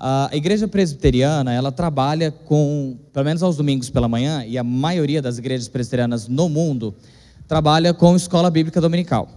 [0.00, 5.20] A igreja presbiteriana, ela trabalha com, pelo menos aos domingos pela manhã, e a maioria
[5.20, 6.94] das igrejas presbiterianas no mundo
[7.48, 9.28] trabalha com escola bíblica dominical.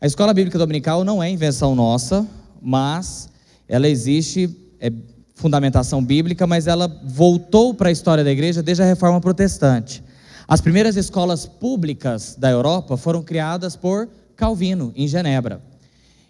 [0.00, 2.26] A escola bíblica dominical não é invenção nossa,
[2.60, 3.28] mas
[3.68, 4.90] ela existe, é
[5.34, 10.02] fundamentação bíblica, mas ela voltou para a história da igreja desde a reforma protestante.
[10.48, 15.62] As primeiras escolas públicas da Europa foram criadas por Calvino, em Genebra.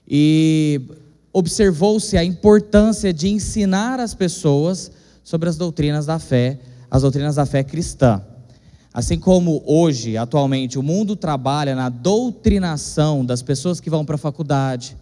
[0.07, 0.83] E
[1.35, 4.93] observou-se a importância de ensinar as pessoas
[5.25, 8.23] sobre as doutrinas da fé, as doutrinas da fé cristã.
[8.93, 14.19] Assim como hoje, atualmente, o mundo trabalha na doutrinação das pessoas que vão para a
[14.19, 14.97] faculdade,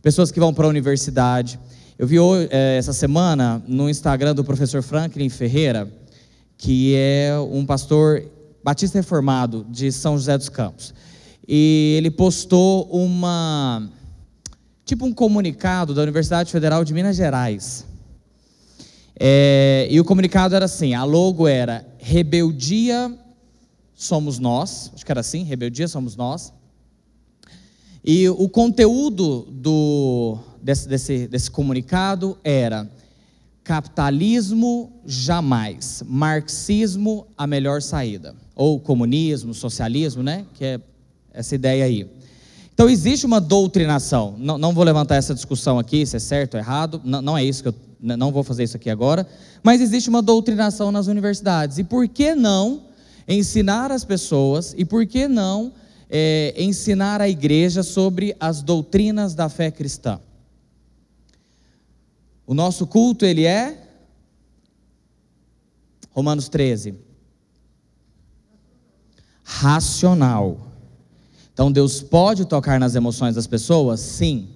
[0.00, 1.60] pessoas que vão para a universidade.
[1.98, 2.16] Eu vi
[2.48, 5.86] é, essa semana no Instagram do professor Franklin Ferreira,
[6.56, 8.24] que é um pastor
[8.64, 10.94] batista reformado de São José dos Campos.
[11.46, 13.86] E ele postou uma
[14.84, 17.86] tipo um comunicado da Universidade Federal de Minas Gerais.
[19.18, 23.16] É, e o comunicado era assim: a logo era Rebeldia
[23.94, 26.52] somos nós, acho que era assim, Rebeldia somos nós.
[28.04, 32.90] E o conteúdo do, desse, desse, desse comunicado era
[33.62, 40.44] capitalismo jamais, marxismo a melhor saída, ou comunismo, socialismo, né?
[40.52, 40.80] Que é
[41.32, 42.06] essa ideia aí.
[42.74, 44.34] Então, existe uma doutrinação.
[44.36, 47.00] Não, não, vou levantar essa discussão aqui, se é certo ou errado.
[47.04, 47.74] Não, não é isso que eu.
[48.00, 49.26] Não vou fazer isso aqui agora.
[49.62, 51.78] Mas existe uma doutrinação nas universidades.
[51.78, 52.82] E por que não
[53.26, 55.72] ensinar as pessoas, e por que não
[56.10, 60.20] é, ensinar a igreja sobre as doutrinas da fé cristã?
[62.46, 63.88] O nosso culto, ele é.
[66.10, 66.94] Romanos 13.
[69.42, 70.73] Racional.
[71.54, 74.00] Então Deus pode tocar nas emoções das pessoas?
[74.00, 74.48] Sim.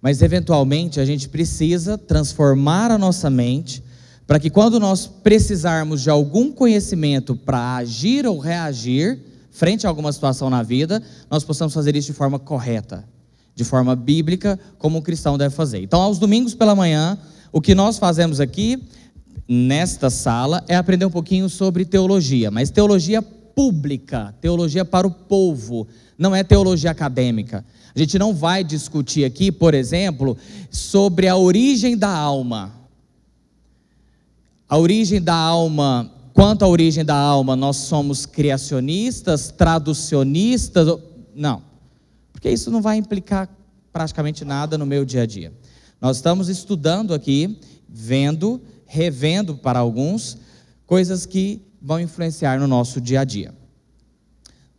[0.00, 3.82] Mas eventualmente a gente precisa transformar a nossa mente
[4.26, 9.18] para que quando nós precisarmos de algum conhecimento para agir ou reagir
[9.50, 13.04] frente a alguma situação na vida, nós possamos fazer isso de forma correta,
[13.54, 15.82] de forma bíblica, como um cristão deve fazer.
[15.82, 17.18] Então, aos domingos pela manhã,
[17.50, 18.80] o que nós fazemos aqui
[19.48, 23.22] nesta sala é aprender um pouquinho sobre teologia, mas teologia
[23.58, 27.64] pública, teologia para o povo não é teologia acadêmica.
[27.92, 30.36] A gente não vai discutir aqui, por exemplo,
[30.70, 32.72] sobre a origem da alma.
[34.68, 40.96] A origem da alma, quanto à origem da alma, nós somos criacionistas, traducionistas?
[41.34, 41.60] Não,
[42.32, 43.48] porque isso não vai implicar
[43.92, 45.52] praticamente nada no meu dia a dia.
[46.00, 47.58] Nós estamos estudando aqui,
[47.88, 50.38] vendo, revendo para alguns,
[50.86, 53.54] coisas que vão influenciar no nosso dia a dia.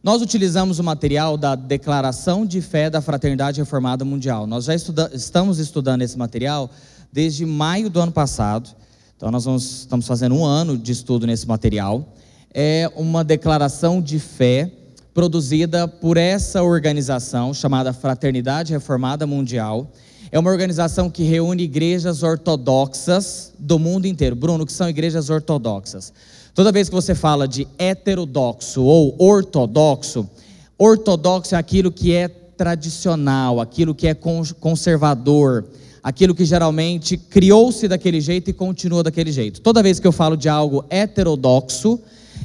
[0.01, 4.47] Nós utilizamos o material da Declaração de Fé da Fraternidade Reformada Mundial.
[4.47, 6.69] Nós já estuda estamos estudando esse material
[7.11, 8.69] desde maio do ano passado.
[9.17, 12.13] Então, nós vamos, estamos fazendo um ano de estudo nesse material.
[12.53, 14.71] É uma declaração de fé
[15.13, 19.91] produzida por essa organização chamada Fraternidade Reformada Mundial.
[20.31, 24.35] É uma organização que reúne igrejas ortodoxas do mundo inteiro.
[24.35, 26.13] Bruno, que são igrejas ortodoxas?
[26.59, 30.29] Toda vez que você fala de heterodoxo ou ortodoxo,
[30.77, 35.69] ortodoxo é aquilo que é tradicional, aquilo que é conservador,
[36.03, 39.61] aquilo que geralmente criou-se daquele jeito e continua daquele jeito.
[39.61, 41.97] Toda vez que eu falo de algo heterodoxo,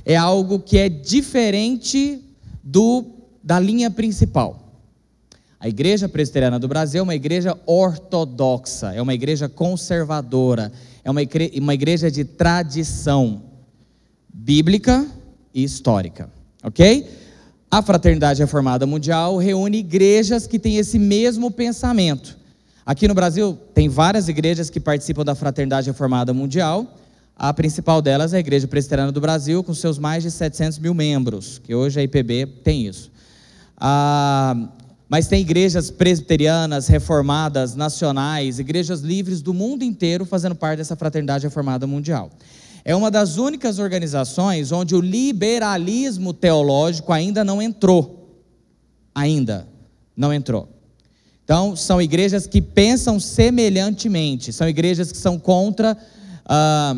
[0.06, 2.22] é algo que é diferente
[2.62, 3.04] do
[3.42, 4.78] da linha principal.
[5.58, 10.70] A Igreja Presbiteriana do Brasil é uma igreja ortodoxa, é uma igreja conservadora,
[11.02, 13.53] é uma igreja, uma igreja de tradição
[14.34, 15.06] bíblica
[15.54, 16.28] e histórica,
[16.60, 17.08] ok?
[17.70, 22.36] A Fraternidade Reformada Mundial reúne igrejas que têm esse mesmo pensamento.
[22.84, 26.98] Aqui no Brasil, tem várias igrejas que participam da Fraternidade Reformada Mundial.
[27.36, 30.94] A principal delas é a Igreja Presbiteriana do Brasil, com seus mais de 700 mil
[30.94, 33.10] membros, que hoje a IPB tem isso.
[33.76, 34.68] Ah,
[35.08, 41.44] mas tem igrejas presbiterianas, reformadas, nacionais, igrejas livres do mundo inteiro fazendo parte dessa Fraternidade
[41.44, 42.30] Reformada Mundial
[42.84, 48.44] é uma das únicas organizações onde o liberalismo teológico ainda não entrou.
[49.14, 49.66] Ainda
[50.14, 50.68] não entrou.
[51.44, 55.96] Então, são igrejas que pensam semelhantemente, são igrejas que são contra
[56.44, 56.94] ah,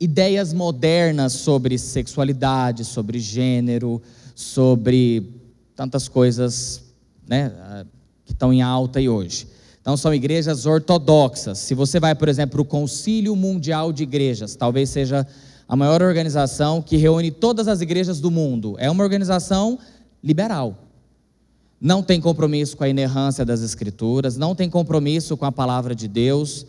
[0.00, 4.00] ideias modernas sobre sexualidade, sobre gênero,
[4.34, 5.32] sobre
[5.74, 6.82] tantas coisas
[7.26, 7.86] né, ah,
[8.24, 9.48] que estão em alta aí hoje.
[9.86, 11.58] Então são igrejas ortodoxas.
[11.58, 15.24] Se você vai, por exemplo, para o Concílio Mundial de Igrejas, talvez seja
[15.68, 18.74] a maior organização que reúne todas as igrejas do mundo.
[18.80, 19.78] É uma organização
[20.24, 20.76] liberal.
[21.80, 26.08] Não tem compromisso com a inerrância das Escrituras, não tem compromisso com a palavra de
[26.08, 26.66] Deus.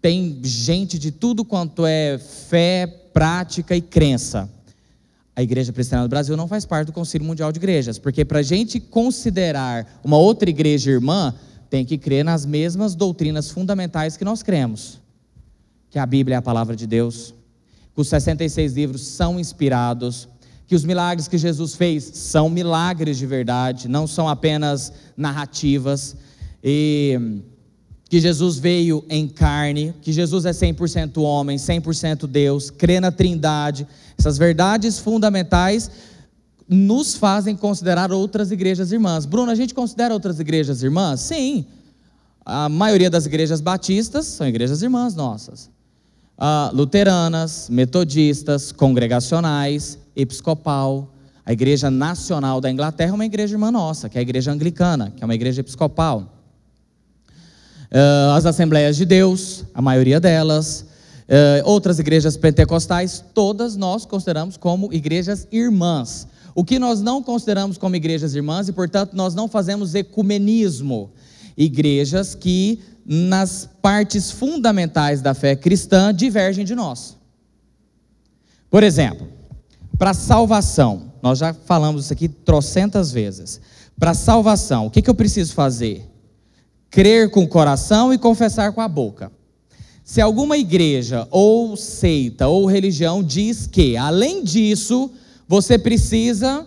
[0.00, 4.48] tem gente de tudo quanto é fé, prática e crença.
[5.34, 8.38] A Igreja Presbiteriana do Brasil não faz parte do Concílio Mundial de Igrejas, porque para
[8.38, 11.34] a gente considerar uma outra igreja irmã,
[11.72, 15.00] tem que crer nas mesmas doutrinas fundamentais que nós cremos.
[15.88, 17.32] Que a Bíblia é a palavra de Deus,
[17.94, 20.28] que os 66 livros são inspirados,
[20.66, 26.14] que os milagres que Jesus fez são milagres de verdade, não são apenas narrativas,
[26.62, 27.40] e
[28.04, 33.88] que Jesus veio em carne, que Jesus é 100% homem, 100% Deus, crê na Trindade.
[34.18, 35.90] Essas verdades fundamentais
[36.72, 39.26] nos fazem considerar outras igrejas irmãs.
[39.26, 41.20] Bruno, a gente considera outras igrejas irmãs?
[41.20, 41.66] Sim.
[42.44, 45.70] A maioria das igrejas batistas são igrejas irmãs nossas.
[46.38, 51.08] Uh, luteranas, metodistas, congregacionais, episcopal.
[51.44, 55.12] A Igreja Nacional da Inglaterra é uma igreja irmã nossa, que é a Igreja Anglicana,
[55.14, 56.32] que é uma igreja episcopal.
[57.90, 60.86] Uh, as Assembleias de Deus, a maioria delas.
[61.28, 66.26] Uh, outras igrejas pentecostais, todas nós consideramos como igrejas irmãs.
[66.54, 71.10] O que nós não consideramos como igrejas irmãs e, portanto, nós não fazemos ecumenismo.
[71.56, 77.16] Igrejas que, nas partes fundamentais da fé cristã, divergem de nós.
[78.70, 79.28] Por exemplo,
[79.98, 83.60] para salvação, nós já falamos isso aqui trocentas vezes.
[83.98, 86.08] Para salvação, o que, que eu preciso fazer?
[86.90, 89.30] Crer com o coração e confessar com a boca.
[90.04, 95.10] Se alguma igreja ou seita ou religião diz que, além disso,
[95.48, 96.66] você precisa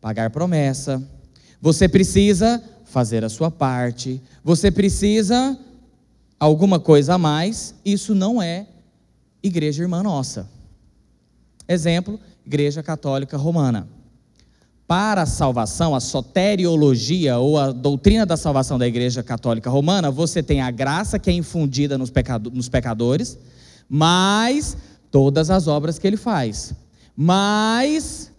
[0.00, 1.02] pagar promessa,
[1.60, 5.58] você precisa fazer a sua parte, você precisa
[6.38, 8.66] alguma coisa a mais, isso não é
[9.42, 10.48] igreja irmã nossa.
[11.66, 13.88] Exemplo, Igreja Católica Romana.
[14.86, 20.42] Para a salvação, a soteriologia ou a doutrina da salvação da Igreja Católica Romana, você
[20.42, 22.12] tem a graça que é infundida nos,
[22.52, 23.38] nos pecadores,
[23.88, 24.76] mais
[25.10, 26.74] todas as obras que ele faz
[27.16, 28.30] mais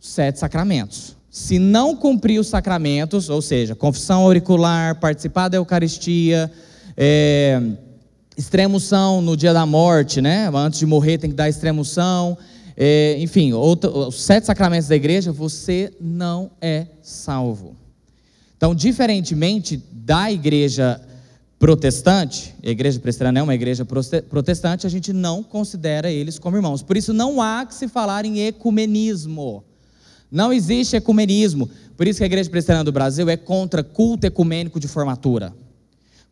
[0.00, 1.16] sete sacramentos.
[1.30, 6.50] Se não cumprir os sacramentos, ou seja, confissão auricular, participar da Eucaristia,
[6.96, 7.60] é,
[8.36, 10.48] extremoção no dia da morte, né?
[10.54, 12.38] Antes de morrer tem que dar extremoção.
[12.76, 17.76] É, enfim, outro, os sete sacramentos da igreja, você não é salvo.
[18.56, 21.00] Então, diferentemente da igreja
[21.64, 23.86] protestante, a igreja presbiteriana é uma igreja
[24.28, 26.82] protestante, a gente não considera eles como irmãos.
[26.82, 29.64] Por isso não há que se falar em ecumenismo.
[30.30, 31.70] Não existe ecumenismo.
[31.96, 35.54] Por isso que a igreja presbiteriana do Brasil é contra culto ecumênico de formatura.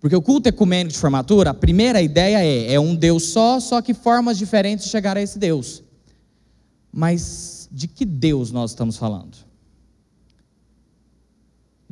[0.03, 3.81] Porque o culto ecumênico de formatura, a primeira ideia é, é um Deus só, só
[3.81, 5.83] que formas diferentes de chegar a esse Deus.
[6.93, 9.39] Mas de que Deus nós estamos falando?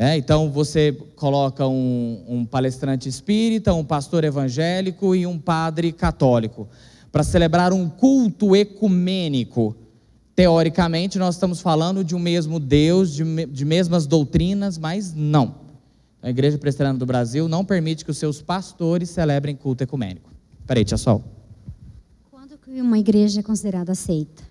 [0.00, 0.17] Né?
[0.17, 6.67] Então você coloca um, um palestrante espírita, um pastor evangélico e um padre católico
[7.12, 9.76] para celebrar um culto ecumênico.
[10.35, 15.56] Teoricamente, nós estamos falando de um mesmo Deus, de, de mesmas doutrinas, mas não.
[16.23, 20.31] A Igreja Presbiteriana do Brasil não permite que os seus pastores celebrem culto ecumênico.
[20.67, 21.23] Peraí, tia Sol.
[22.31, 24.43] Quando que uma igreja é considerada seita?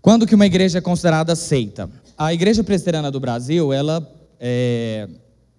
[0.00, 1.90] Quando que uma igreja é considerada seita?
[2.16, 5.08] A Igreja Presbiteriana do Brasil, ela é,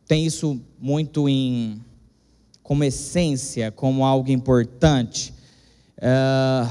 [0.07, 1.81] tem isso muito em
[2.63, 5.33] como essência, como algo importante.
[5.97, 6.68] É,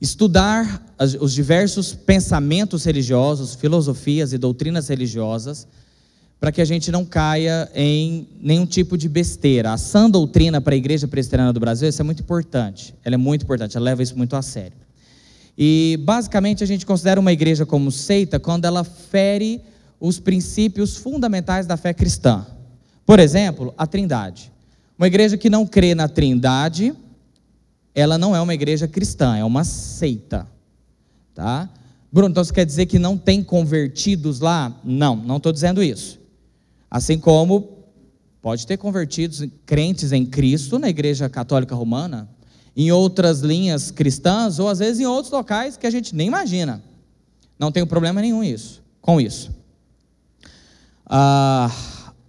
[0.00, 5.66] estudar os diversos pensamentos religiosos, filosofias e doutrinas religiosas,
[6.38, 9.72] para que a gente não caia em nenhum tipo de besteira.
[9.72, 12.94] A sã doutrina para a Igreja Presbiteriana do Brasil, isso é muito importante.
[13.04, 14.76] Ela é muito importante, ela leva isso muito a sério.
[15.56, 19.62] E basicamente a gente considera uma igreja como seita quando ela fere
[20.00, 22.46] os princípios fundamentais da fé cristã.
[23.04, 24.52] Por exemplo, a Trindade.
[24.98, 26.94] Uma igreja que não crê na Trindade,
[27.94, 30.46] ela não é uma igreja cristã, é uma seita.
[31.34, 31.68] Tá?
[32.12, 34.74] Bruno, então você quer dizer que não tem convertidos lá?
[34.84, 36.18] Não, não estou dizendo isso.
[36.90, 37.76] Assim como
[38.40, 42.28] pode ter convertidos crentes em Cristo na igreja católica romana,
[42.76, 46.82] em outras linhas cristãs, ou às vezes em outros locais que a gente nem imagina.
[47.58, 49.55] Não tenho problema nenhum isso, com isso.
[51.06, 51.70] A,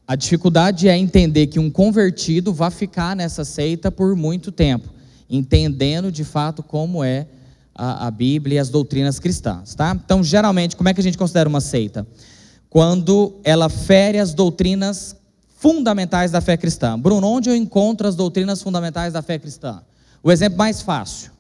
[0.08, 4.90] a dificuldade é entender que um convertido vai ficar nessa seita por muito tempo,
[5.30, 7.28] entendendo de fato como é
[7.74, 10.00] a, a Bíblia e as doutrinas cristãs, tá?
[10.04, 12.08] Então, geralmente, como é que a gente considera uma seita?
[12.70, 15.16] Quando ela fere as doutrinas
[15.58, 16.98] fundamentais da fé cristã.
[16.98, 19.82] Bruno, onde eu encontro as doutrinas fundamentais da fé cristã?
[20.22, 21.32] O exemplo mais fácil.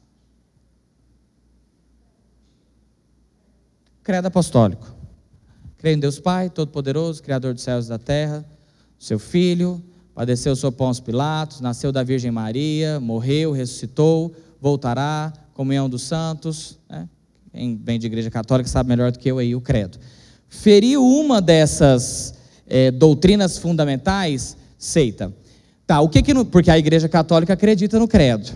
[4.03, 4.96] Credo apostólico.
[5.77, 8.43] Creio em Deus Pai, Todo-Poderoso, Criador dos céus e da terra,
[8.97, 9.81] seu Filho,
[10.15, 17.07] padeceu sob Pôncio Pilatos, nasceu da Virgem Maria, morreu, ressuscitou, voltará, comunhão dos santos, né?
[17.51, 19.99] quem vem de igreja católica sabe melhor do que eu aí o credo.
[20.49, 22.33] Feriu uma dessas
[22.65, 25.31] é, doutrinas fundamentais, seita.
[25.85, 28.51] Tá, o que que, porque a igreja católica acredita no credo,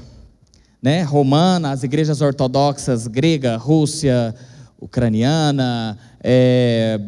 [0.82, 1.04] né?
[1.04, 4.36] Romana, as igrejas ortodoxas, grega, Rússia,
[4.82, 7.00] ucraniana, é,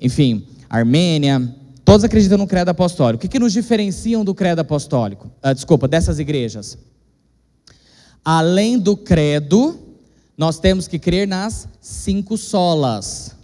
[0.00, 3.18] enfim, Armênia, todos acreditam no credo apostólico.
[3.18, 5.30] O que, que nos diferenciam do credo apostólico?
[5.42, 6.78] Ah, desculpa, dessas igrejas.
[8.24, 9.78] Além do credo,
[10.36, 13.34] nós temos que crer nas cinco solas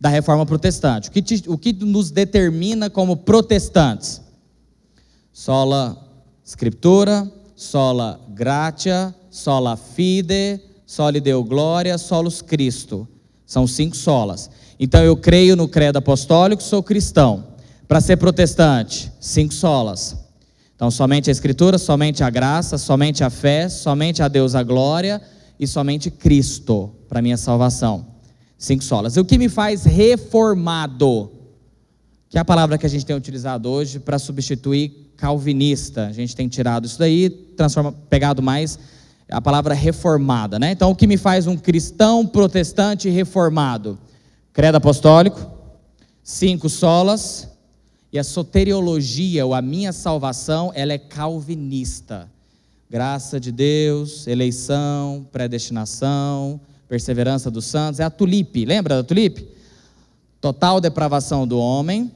[0.00, 1.08] da reforma protestante.
[1.08, 4.22] O que, te, o que nos determina como protestantes?
[5.32, 6.08] Sola
[6.46, 13.06] Scriptura, sola gratia, sola fide, soli deu glória, solus Cristo.
[13.44, 14.50] São cinco solas.
[14.80, 17.44] Então eu creio no credo apostólico, sou cristão.
[17.86, 20.16] Para ser protestante, cinco solas.
[20.74, 25.20] Então somente a escritura, somente a graça, somente a fé, somente a Deus a glória
[25.60, 28.06] e somente Cristo para minha salvação.
[28.56, 29.14] Cinco solas.
[29.14, 31.30] E o que me faz reformado?
[32.30, 36.06] Que é a palavra que a gente tem utilizado hoje para substituir calvinista.
[36.06, 38.78] A gente tem tirado isso daí, transforma, pegado mais
[39.30, 40.72] a palavra reformada, né?
[40.72, 43.98] Então, o que me faz um cristão protestante reformado?
[44.52, 45.50] Credo apostólico,
[46.22, 47.48] cinco solas,
[48.12, 52.28] e a soteriologia, ou a minha salvação, ela é calvinista.
[52.88, 56.58] Graça de Deus, eleição, predestinação,
[56.88, 59.46] perseverança dos santos, é a tulipe, lembra da tulipe?
[60.40, 62.10] Total depravação do homem,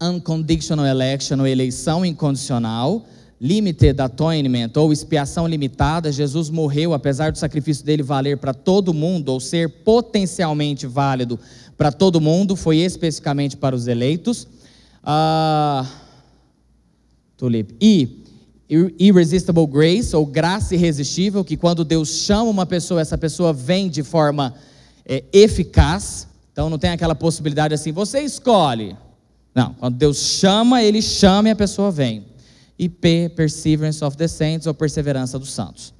[0.00, 3.04] unconditional election, ou eleição incondicional,
[3.40, 9.30] limited atonement ou expiação limitada, Jesus morreu, apesar do sacrifício dele valer para todo mundo,
[9.30, 11.40] ou ser potencialmente válido
[11.76, 14.46] para todo mundo, foi especificamente para os eleitos.
[15.02, 15.86] Uh.
[17.80, 18.18] E
[18.98, 24.02] irresistible grace, ou graça irresistível, que quando Deus chama uma pessoa, essa pessoa vem de
[24.02, 24.54] forma
[25.06, 26.28] é, eficaz.
[26.52, 28.94] Então não tem aquela possibilidade assim, você escolhe.
[29.54, 32.29] Não, quando Deus chama, ele chama e a pessoa vem
[32.80, 35.92] e P, Perseverance of the Saints, ou Perseverança dos Santos.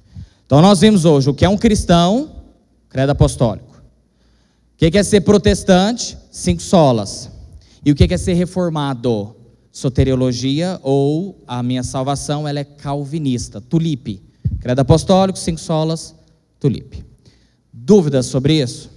[0.43, 2.31] Então nós vimos hoje o que é um cristão,
[2.89, 3.83] credo apostólico.
[4.73, 6.17] O que é ser protestante?
[6.31, 7.29] Cinco solas.
[7.85, 9.35] E o que é ser reformado?
[9.71, 14.23] Soteriologia ou a minha salvação, ela é calvinista, tulipe.
[14.59, 16.15] Credo apostólico, cinco solas,
[16.59, 17.05] tulipe.
[17.71, 18.89] Dúvidas sobre isso?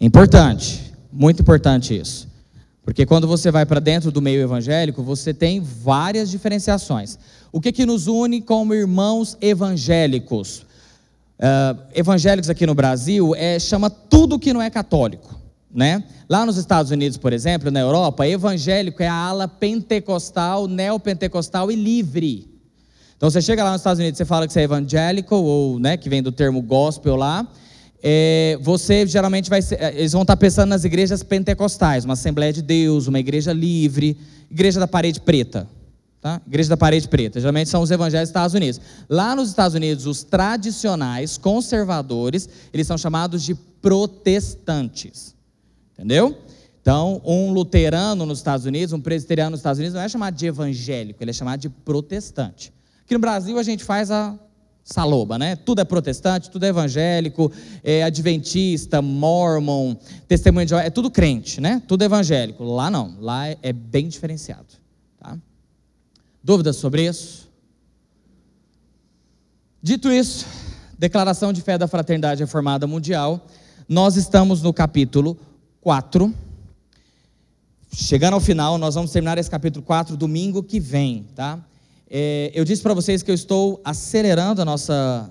[0.00, 2.27] Importante, muito importante isso.
[2.88, 7.18] Porque quando você vai para dentro do meio evangélico, você tem várias diferenciações.
[7.52, 10.60] O que, que nos une como irmãos evangélicos?
[11.38, 15.38] Uh, evangélicos aqui no Brasil é, chama tudo que não é católico.
[15.70, 16.02] Né?
[16.26, 21.76] Lá nos Estados Unidos, por exemplo, na Europa, evangélico é a ala pentecostal, neopentecostal e
[21.76, 22.48] livre.
[23.18, 25.98] Então você chega lá nos Estados Unidos, você fala que você é evangélico, ou né,
[25.98, 27.46] que vem do termo gospel lá,
[28.02, 32.52] é, você geralmente vai ser, é, eles vão estar pensando nas igrejas pentecostais, uma Assembleia
[32.52, 34.16] de Deus, uma igreja livre,
[34.50, 35.68] igreja da parede preta.
[36.20, 36.40] Tá?
[36.46, 38.80] Igreja da parede preta, geralmente são os evangelhos dos Estados Unidos.
[39.08, 45.34] Lá nos Estados Unidos, os tradicionais, conservadores, eles são chamados de protestantes.
[45.94, 46.36] Entendeu?
[46.80, 50.46] Então, um luterano nos Estados Unidos, um presbiteriano nos Estados Unidos, não é chamado de
[50.46, 52.72] evangélico, ele é chamado de protestante.
[53.04, 54.38] Aqui no Brasil, a gente faz a
[54.88, 55.54] saloba, né?
[55.54, 57.52] Tudo é protestante, tudo é evangélico,
[57.84, 59.94] é adventista, mormon,
[60.26, 61.82] testemunho de é tudo crente, né?
[61.86, 62.64] Tudo evangélico.
[62.64, 64.66] Lá não, lá é, bem diferenciado.
[65.20, 65.36] Tá?
[66.42, 67.50] Dúvidas sobre isso?
[69.82, 70.46] Dito isso,
[70.98, 73.46] declaração de fé da Fraternidade Reformada Mundial,
[73.86, 75.38] nós estamos no capítulo
[75.82, 76.34] 4.
[77.92, 81.58] Chegando ao final, nós vamos terminar esse capítulo 4 domingo que vem, tá?
[82.10, 85.30] É, eu disse para vocês que eu estou acelerando nossa,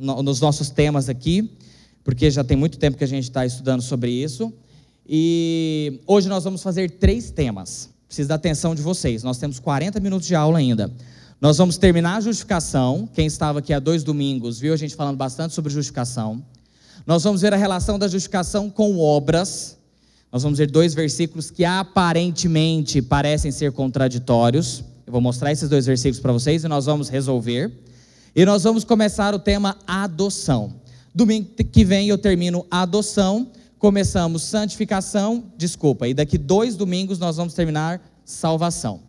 [0.00, 1.52] no, nos nossos temas aqui,
[2.02, 4.52] porque já tem muito tempo que a gente está estudando sobre isso.
[5.08, 7.90] E hoje nós vamos fazer três temas.
[8.06, 9.22] Preciso da atenção de vocês.
[9.22, 10.90] Nós temos 40 minutos de aula ainda.
[11.40, 13.08] Nós vamos terminar a justificação.
[13.14, 16.42] Quem estava aqui há dois domingos viu a gente falando bastante sobre justificação.
[17.06, 19.78] Nós vamos ver a relação da justificação com obras.
[20.32, 24.84] Nós vamos ver dois versículos que aparentemente parecem ser contraditórios.
[25.10, 27.68] Eu vou mostrar esses dois versículos para vocês e nós vamos resolver.
[28.32, 30.72] E nós vamos começar o tema adoção.
[31.12, 37.54] Domingo que vem eu termino adoção, começamos santificação, desculpa, e daqui dois domingos nós vamos
[37.54, 39.00] terminar salvação.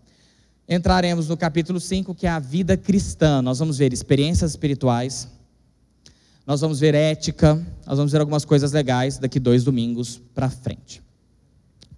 [0.67, 3.39] Entraremos no capítulo 5, que é a vida cristã.
[3.39, 5.27] Nós vamos ver experiências espirituais,
[6.47, 10.99] nós vamos ver ética, nós vamos ver algumas coisas legais daqui dois domingos para frente.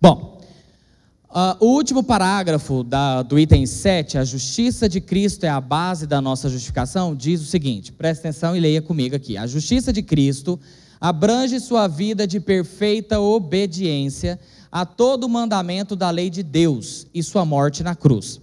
[0.01, 0.32] Bom,
[1.33, 6.05] Uh, o último parágrafo da, do item 7, a justiça de Cristo é a base
[6.05, 9.35] da nossa justificação, diz o seguinte: presta atenção e leia comigo aqui.
[9.35, 10.59] A justiça de Cristo
[11.01, 14.39] abrange sua vida de perfeita obediência
[14.71, 18.39] a todo o mandamento da lei de Deus e sua morte na cruz,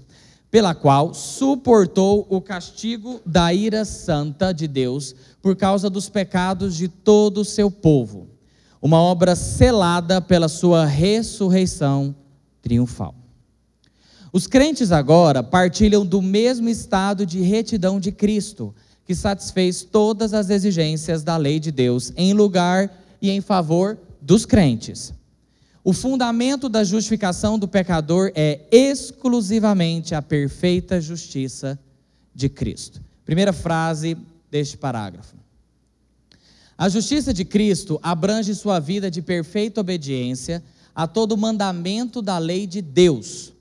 [0.51, 6.89] pela qual suportou o castigo da ira santa de Deus por causa dos pecados de
[6.89, 8.27] todo o seu povo.
[8.83, 12.17] Uma obra selada pela sua ressurreição
[12.63, 13.15] triunfal.
[14.33, 18.75] Os crentes agora partilham do mesmo estado de retidão de Cristo,
[19.05, 24.47] que satisfez todas as exigências da lei de Deus em lugar e em favor dos
[24.47, 25.13] crentes.
[25.83, 31.79] O fundamento da justificação do pecador é exclusivamente a perfeita justiça
[32.35, 33.01] de Cristo.
[33.25, 34.17] Primeira frase
[34.51, 35.35] deste parágrafo.
[36.77, 40.63] A justiça de Cristo abrange sua vida de perfeita obediência
[41.01, 43.55] a todo mandamento da lei de Deus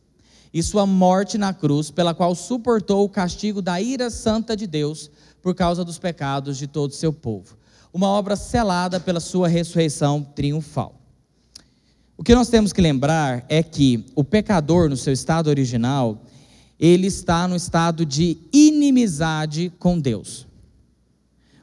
[0.53, 5.10] e sua morte na cruz, pela qual suportou o castigo da ira santa de Deus
[5.41, 7.58] por causa dos pecados de todo o seu povo.
[7.93, 11.00] Uma obra selada pela sua ressurreição triunfal.
[12.17, 16.22] O que nós temos que lembrar é que o pecador, no seu estado original,
[16.77, 20.46] ele está no estado de inimizade com Deus.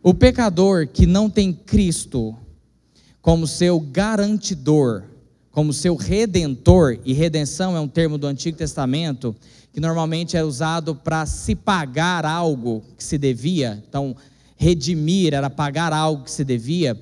[0.03, 2.35] O pecador que não tem Cristo
[3.21, 5.05] como seu garantidor,
[5.57, 9.35] como seu redentor, e redenção é um termo do Antigo Testamento
[9.73, 14.15] que normalmente é usado para se pagar algo que se devia, então,
[14.55, 16.95] redimir era pagar algo que se devia.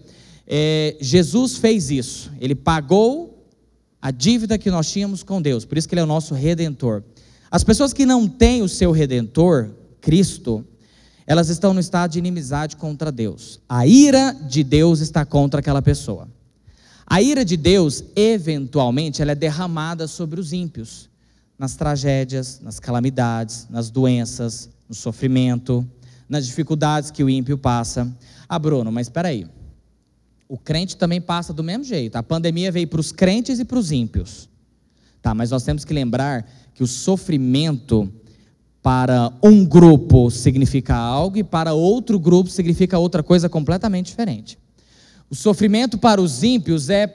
[0.46, 3.44] É, Jesus fez isso, ele pagou
[4.00, 7.02] a dívida que nós tínhamos com Deus, por isso que ele é o nosso redentor.
[7.50, 10.64] As pessoas que não têm o seu redentor, Cristo,
[11.26, 13.58] elas estão no estado de inimizade contra Deus.
[13.68, 16.28] A ira de Deus está contra aquela pessoa.
[17.06, 21.10] A ira de Deus, eventualmente, ela é derramada sobre os ímpios,
[21.58, 25.86] nas tragédias, nas calamidades, nas doenças, no sofrimento,
[26.28, 28.10] nas dificuldades que o ímpio passa.
[28.48, 29.46] Ah, Bruno, mas espera aí.
[30.48, 32.16] O crente também passa do mesmo jeito.
[32.16, 34.48] A pandemia veio para os crentes e para os ímpios.
[35.22, 38.12] Tá, mas nós temos que lembrar que o sofrimento
[38.82, 44.58] para um grupo significa algo e para outro grupo significa outra coisa completamente diferente.
[45.30, 47.06] O sofrimento para os ímpios é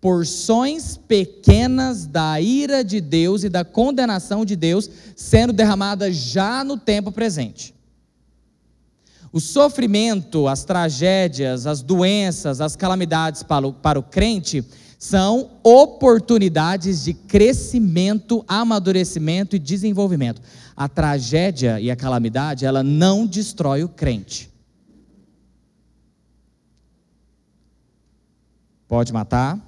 [0.00, 6.76] porções pequenas da ira de Deus e da condenação de Deus sendo derramada já no
[6.76, 7.74] tempo presente.
[9.32, 14.64] O sofrimento, as tragédias, as doenças, as calamidades para o, para o crente
[14.98, 20.40] são oportunidades de crescimento, amadurecimento e desenvolvimento.
[20.76, 24.47] A tragédia e a calamidade, ela não destrói o crente.
[28.88, 29.60] Pode matar,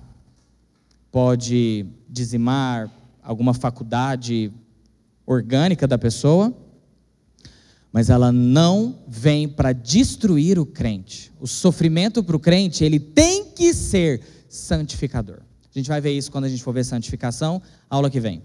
[1.12, 2.90] pode dizimar
[3.22, 4.50] alguma faculdade
[5.26, 6.52] orgânica da pessoa,
[7.92, 11.30] mas ela não vem para destruir o crente.
[11.38, 15.40] O sofrimento para o crente, ele tem que ser santificador.
[15.72, 18.42] A gente vai ver isso quando a gente for ver santificação, aula que vem.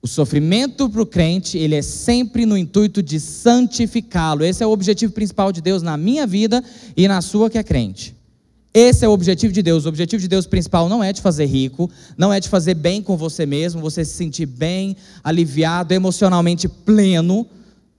[0.00, 4.44] O sofrimento para o crente, ele é sempre no intuito de santificá-lo.
[4.44, 6.62] Esse é o objetivo principal de Deus na minha vida
[6.96, 8.15] e na sua que é crente.
[8.72, 9.86] Esse é o objetivo de Deus.
[9.86, 13.02] O objetivo de Deus principal não é te fazer rico, não é te fazer bem
[13.02, 17.46] com você mesmo, você se sentir bem, aliviado, emocionalmente pleno.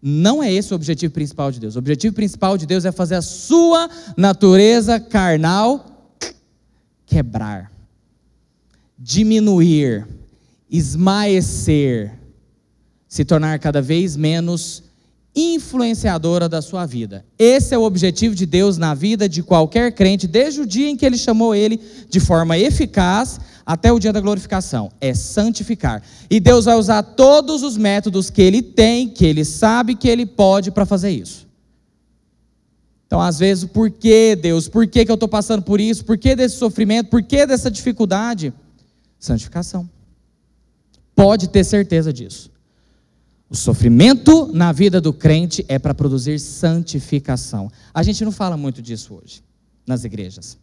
[0.01, 1.75] Não é esse o objetivo principal de Deus.
[1.75, 6.13] O objetivo principal de Deus é fazer a sua natureza carnal
[7.07, 7.71] quebrar,
[8.99, 10.05] diminuir,
[10.69, 12.13] esmaecer,
[13.07, 14.83] se tornar cada vez menos
[15.37, 17.23] influenciadora da sua vida.
[17.37, 20.97] Esse é o objetivo de Deus na vida de qualquer crente, desde o dia em
[20.97, 24.91] que ele chamou ele de forma eficaz até o dia da glorificação.
[24.99, 26.01] É santificar.
[26.27, 30.25] E Deus vai usar todos os métodos que ele tem, que ele sabe que ele
[30.25, 31.45] pode para fazer isso.
[33.05, 34.67] Então, às vezes, por que Deus?
[34.67, 36.03] Por que, que eu estou passando por isso?
[36.03, 37.09] Por que desse sofrimento?
[37.09, 38.51] Por que dessa dificuldade?
[39.19, 39.87] Santificação.
[41.15, 42.56] Pode ter certeza disso.
[43.49, 47.71] O sofrimento na vida do crente é para produzir santificação.
[47.93, 49.41] A gente não fala muito disso hoje
[49.85, 50.57] nas igrejas.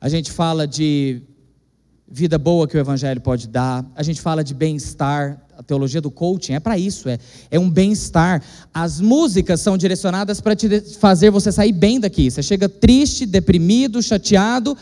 [0.00, 1.20] A gente fala de
[2.10, 6.10] vida boa que o evangelho pode dar, a gente fala de bem-estar, a teologia do
[6.10, 7.18] coaching é para isso, é,
[7.50, 8.42] é um bem-estar.
[8.72, 12.30] As músicas são direcionadas para te fazer você sair bem daqui.
[12.30, 14.74] Você chega triste, deprimido, chateado,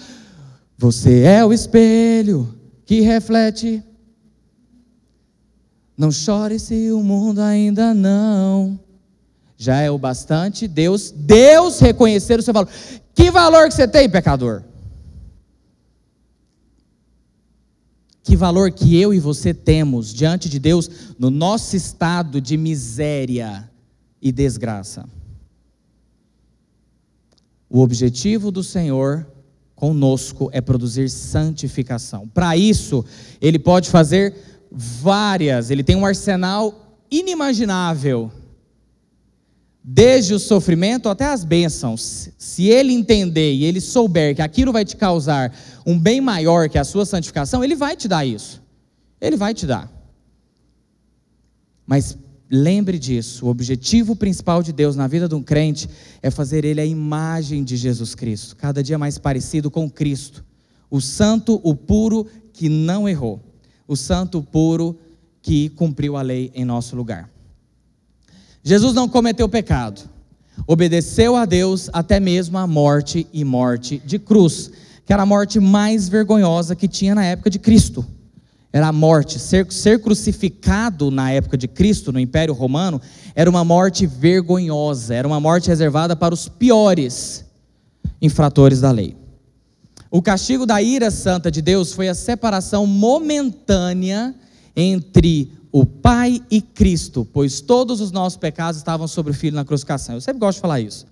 [0.78, 3.82] você é o espelho que reflete
[5.96, 8.78] não chore se o mundo ainda não.
[9.56, 12.68] Já é o bastante Deus, Deus reconhecer o seu valor.
[13.14, 14.62] Que valor que você tem, pecador?
[18.22, 23.70] Que valor que eu e você temos diante de Deus no nosso estado de miséria
[24.20, 25.08] e desgraça.
[27.70, 29.26] O objetivo do Senhor
[29.74, 32.26] conosco é produzir santificação.
[32.28, 33.04] Para isso,
[33.40, 34.34] ele pode fazer
[34.70, 38.30] várias, ele tem um arsenal inimaginável.
[39.82, 42.30] Desde o sofrimento até as bênçãos.
[42.36, 45.54] Se ele entender e ele souber que aquilo vai te causar
[45.86, 48.60] um bem maior que a sua santificação, ele vai te dar isso.
[49.20, 49.88] Ele vai te dar.
[51.86, 55.88] Mas Lembre disso, o objetivo principal de Deus na vida de um crente
[56.22, 60.44] é fazer ele a imagem de Jesus Cristo, cada dia mais parecido com Cristo,
[60.88, 63.42] o santo, o puro que não errou,
[63.86, 64.98] o santo, puro
[65.42, 67.30] que cumpriu a lei em nosso lugar.
[68.62, 70.02] Jesus não cometeu pecado,
[70.66, 74.70] obedeceu a Deus até mesmo a morte e morte de cruz,
[75.04, 78.04] que era a morte mais vergonhosa que tinha na época de Cristo
[78.76, 79.38] era a morte.
[79.38, 83.00] Ser, ser crucificado na época de Cristo, no Império Romano,
[83.34, 87.44] era uma morte vergonhosa, era uma morte reservada para os piores
[88.20, 89.16] infratores da lei.
[90.16, 94.34] O castigo da ira santa de Deus foi a separação momentânea
[94.74, 99.62] entre o Pai e Cristo, pois todos os nossos pecados estavam sobre o Filho na
[99.62, 100.14] crucificação.
[100.14, 101.06] Eu sempre gosto de falar isso.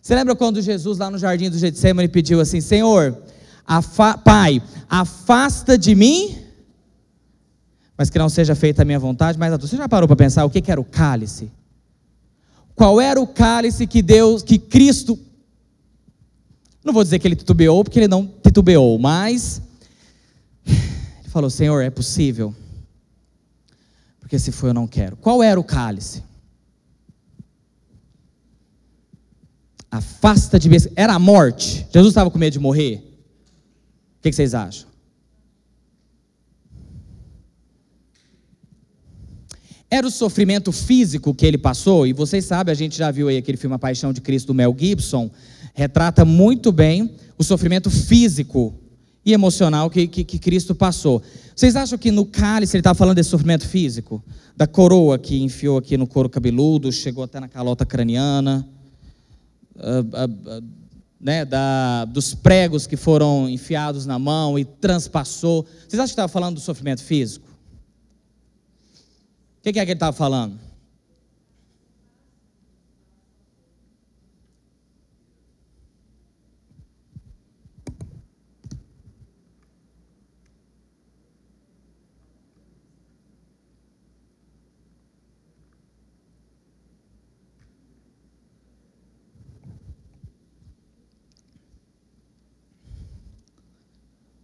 [0.00, 3.18] Você lembra quando Jesus, lá no jardim do Getsemane, pediu assim: Senhor,
[3.66, 6.38] afa Pai, afasta de mim
[7.98, 9.66] mas que não seja feita a minha vontade, mas a tua.
[9.66, 11.50] Você já parou para pensar o que, que era o cálice?
[12.76, 15.18] Qual era o cálice que Deus, que Cristo.
[16.84, 18.24] Não vou dizer que ele titubeou, porque ele não
[18.56, 19.60] titubeou, mas.
[20.66, 22.54] Ele falou: Senhor, é possível?
[24.18, 25.16] Porque se for, eu não quero.
[25.16, 26.22] Qual era o cálice?
[29.90, 30.76] Afasta de mim.
[30.96, 31.86] Era a morte.
[31.92, 32.96] Jesus estava com medo de morrer?
[34.18, 34.88] O que, que vocês acham?
[39.88, 43.36] Era o sofrimento físico que ele passou, e vocês sabem, a gente já viu aí
[43.36, 45.30] aquele filme A Paixão de Cristo do Mel Gibson,
[45.76, 48.74] retrata muito bem o sofrimento físico
[49.24, 51.22] e emocional que, que, que Cristo passou.
[51.54, 54.24] Vocês acham que no cálice ele estava falando desse sofrimento físico?
[54.56, 58.66] Da coroa que enfiou aqui no couro cabeludo, chegou até na calota craniana,
[59.76, 60.64] uh, uh, uh,
[61.20, 65.66] né, da, dos pregos que foram enfiados na mão e transpassou.
[65.86, 67.46] Vocês acham que estava falando do sofrimento físico?
[69.66, 70.56] que, que é que ele estava falando?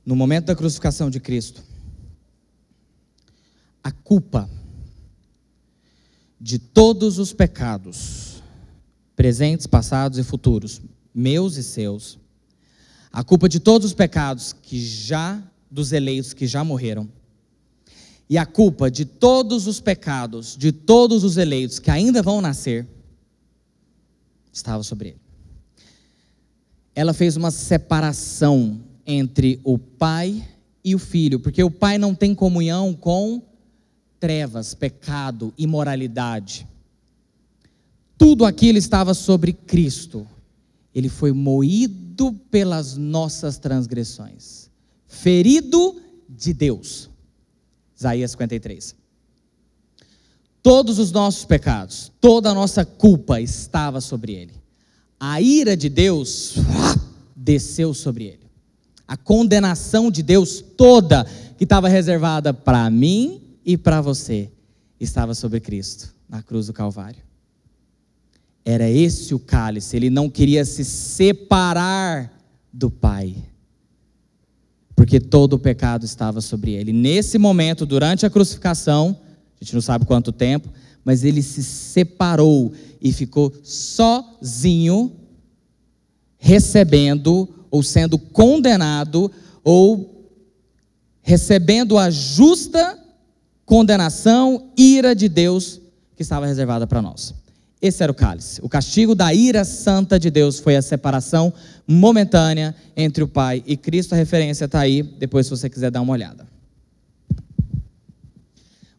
[0.04, 1.62] No momento da crucificação de Cristo,
[3.82, 4.50] a culpa
[6.40, 8.42] de todos os pecados,
[9.14, 10.80] presentes, passados e futuros,
[11.14, 12.18] meus e seus,
[13.12, 17.08] a culpa de todos os pecados que já dos eleitos que já morreram,
[18.28, 22.88] e a culpa de todos os pecados de todos os eleitos que ainda vão nascer,
[24.52, 25.20] estava sobre ele.
[26.94, 30.46] Ela fez uma separação entre o pai
[30.84, 33.42] e o filho, porque o pai não tem comunhão com
[34.18, 36.66] trevas, pecado, imoralidade.
[38.16, 40.26] Tudo aquilo estava sobre Cristo.
[40.94, 44.70] Ele foi moído pelas nossas transgressões,
[45.06, 47.10] ferido de Deus.
[47.98, 48.94] Isaías 53.
[50.62, 54.52] Todos os nossos pecados, toda a nossa culpa estava sobre ele.
[55.18, 56.54] A ira de Deus
[57.34, 58.41] desceu sobre ele.
[59.12, 61.26] A condenação de Deus toda
[61.58, 64.50] que estava reservada para mim e para você
[64.98, 67.22] estava sobre Cristo, na cruz do Calvário.
[68.64, 72.32] Era esse o cálice, ele não queria se separar
[72.72, 73.36] do Pai,
[74.96, 76.90] porque todo o pecado estava sobre ele.
[76.90, 79.20] Nesse momento, durante a crucificação,
[79.60, 80.70] a gente não sabe quanto tempo,
[81.04, 85.12] mas ele se separou e ficou sozinho,
[86.38, 89.32] recebendo ou sendo condenado
[89.64, 90.28] ou
[91.22, 92.98] recebendo a justa
[93.64, 95.80] condenação, ira de Deus
[96.14, 97.34] que estava reservada para nós.
[97.80, 98.60] Esse era o cálice.
[98.62, 101.52] O castigo da ira santa de Deus foi a separação
[101.88, 104.12] momentânea entre o Pai e Cristo.
[104.12, 106.46] A referência está aí, depois, se você quiser dar uma olhada.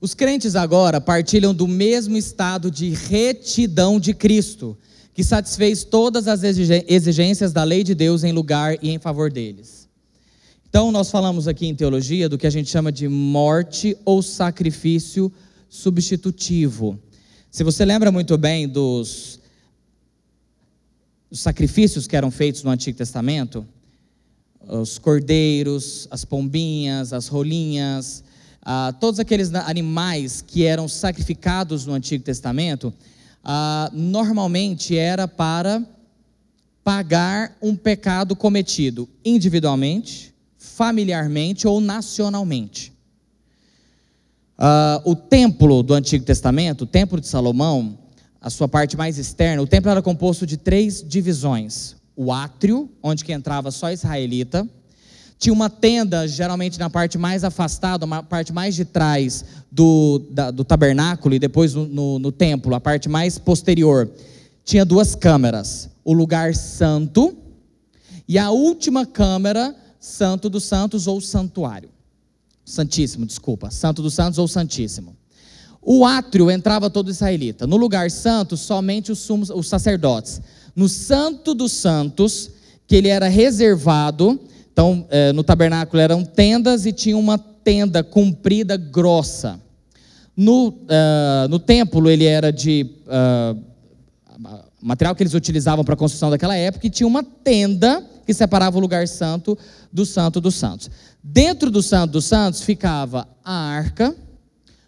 [0.01, 4.77] Os crentes agora partilham do mesmo estado de retidão de Cristo,
[5.13, 9.88] que satisfez todas as exigências da lei de Deus em lugar e em favor deles.
[10.67, 15.32] Então, nós falamos aqui em teologia do que a gente chama de morte ou sacrifício
[15.69, 16.99] substitutivo.
[17.52, 19.39] Se você lembra muito bem dos,
[21.30, 23.63] dos sacrifícios que eram feitos no Antigo Testamento,
[24.67, 28.23] os cordeiros, as pombinhas, as rolinhas,
[28.63, 32.91] ah, todos aqueles animais que eram sacrificados no Antigo Testamento,
[33.43, 35.84] ah, normalmente era para
[36.84, 42.93] pagar um pecado cometido individualmente, familiarmente ou nacionalmente.
[44.58, 47.97] Ah, o templo do Antigo Testamento, o templo de Salomão,
[48.39, 53.25] a sua parte mais externa, o templo era composto de três divisões: o átrio, onde
[53.25, 54.67] que entrava só israelita,
[55.43, 60.49] tinha uma tenda, geralmente na parte mais afastada, uma parte mais de trás do, da,
[60.49, 64.10] do tabernáculo e depois no, no, no templo, a parte mais posterior.
[64.63, 67.36] Tinha duas câmeras: o lugar santo
[68.25, 71.89] e a última câmara, Santo dos Santos ou Santuário.
[72.63, 73.69] Santíssimo, desculpa.
[73.69, 75.13] Santo dos Santos ou Santíssimo.
[75.82, 77.67] O átrio entrava todo israelita.
[77.67, 80.41] No lugar santo, somente os, sumos, os sacerdotes.
[80.73, 82.49] No Santo dos Santos,
[82.88, 84.39] que ele era reservado
[84.73, 89.62] então, é, no tabernáculo eram tendas e tinha uma tenda comprida, grossa.
[90.36, 93.62] No, uh, no templo, ele era de uh,
[94.81, 98.77] material que eles utilizavam para a construção daquela época, e tinha uma tenda que separava
[98.77, 99.55] o lugar santo
[99.91, 100.89] do santo dos santos.
[101.23, 104.15] Dentro do santo dos santos ficava a arca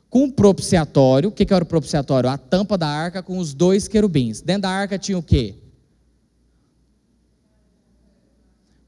[0.10, 1.30] com o propiciatório.
[1.30, 2.28] O que, que era o propiciatório?
[2.28, 4.42] A tampa da arca com os dois querubins.
[4.42, 5.54] Dentro da arca tinha o quê?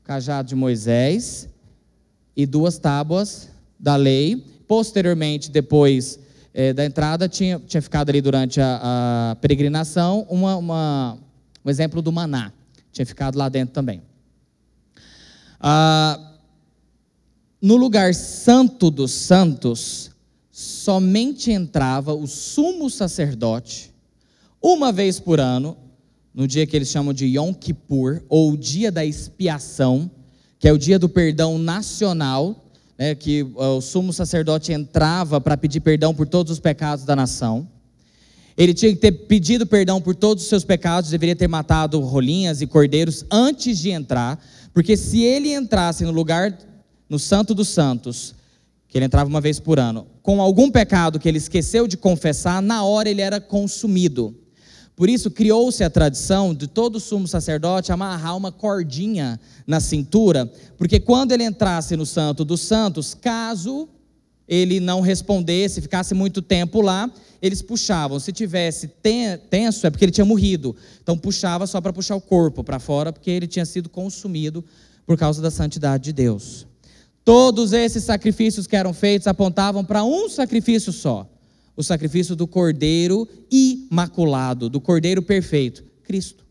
[0.08, 1.50] Cajado de Moisés
[2.34, 4.42] e duas tábuas da lei.
[4.66, 6.18] Posteriormente, depois
[6.54, 11.18] é, da entrada, tinha, tinha ficado ali durante a, a peregrinação uma, uma,
[11.64, 12.54] um exemplo do maná.
[12.90, 14.02] Tinha ficado lá dentro também.
[15.60, 16.36] Ah,
[17.62, 20.12] no lugar santo dos santos,
[20.50, 23.94] somente entrava o sumo sacerdote,
[24.62, 25.78] uma vez por ano,
[26.38, 30.08] no dia que eles chamam de Yom Kippur, ou dia da expiação,
[30.60, 32.64] que é o dia do perdão nacional,
[32.96, 37.68] né, que o sumo sacerdote entrava para pedir perdão por todos os pecados da nação.
[38.56, 42.62] Ele tinha que ter pedido perdão por todos os seus pecados, deveria ter matado rolinhas
[42.62, 44.40] e cordeiros antes de entrar,
[44.76, 46.56] porque se ele entrasse no lugar,
[47.10, 48.36] no Santo dos Santos,
[48.88, 52.62] que ele entrava uma vez por ano, com algum pecado que ele esqueceu de confessar,
[52.62, 54.36] na hora ele era consumido.
[54.98, 61.00] Por isso criou-se a tradição de todo sumo sacerdote amarrar uma cordinha na cintura, porque
[61.00, 63.88] quando ele entrasse no Santo dos Santos, caso
[64.48, 68.20] ele não respondesse, ficasse muito tempo lá, eles puxavam.
[68.20, 68.88] Se tivesse
[69.52, 70.76] tenso, é porque ele tinha morrido.
[71.04, 74.66] Então puxava só para puxar o corpo para fora, porque ele tinha sido consumido
[75.06, 76.66] por causa da santidade de Deus.
[77.24, 81.30] Todos esses sacrifícios que eram feitos apontavam para um sacrifício só
[81.78, 86.44] o sacrifício do cordeiro imaculado, do cordeiro perfeito, Cristo.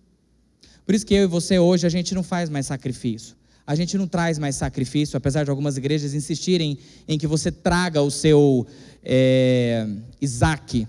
[0.87, 3.35] Por isso que eu e você hoje a gente não faz mais sacrifício.
[3.67, 8.01] A gente não traz mais sacrifício, apesar de algumas igrejas insistirem em que você traga
[8.01, 8.65] o seu
[9.03, 9.85] é,
[10.21, 10.87] Isaac,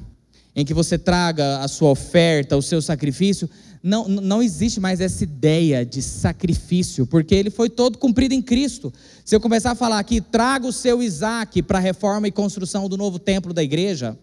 [0.56, 3.50] em que você traga a sua oferta, o seu sacrifício.
[3.82, 8.94] Não, não existe mais essa ideia de sacrifício, porque ele foi todo cumprido em Cristo.
[9.26, 12.88] Se eu começar a falar aqui, traga o seu Isaac para a reforma e construção
[12.88, 14.16] do novo templo da igreja,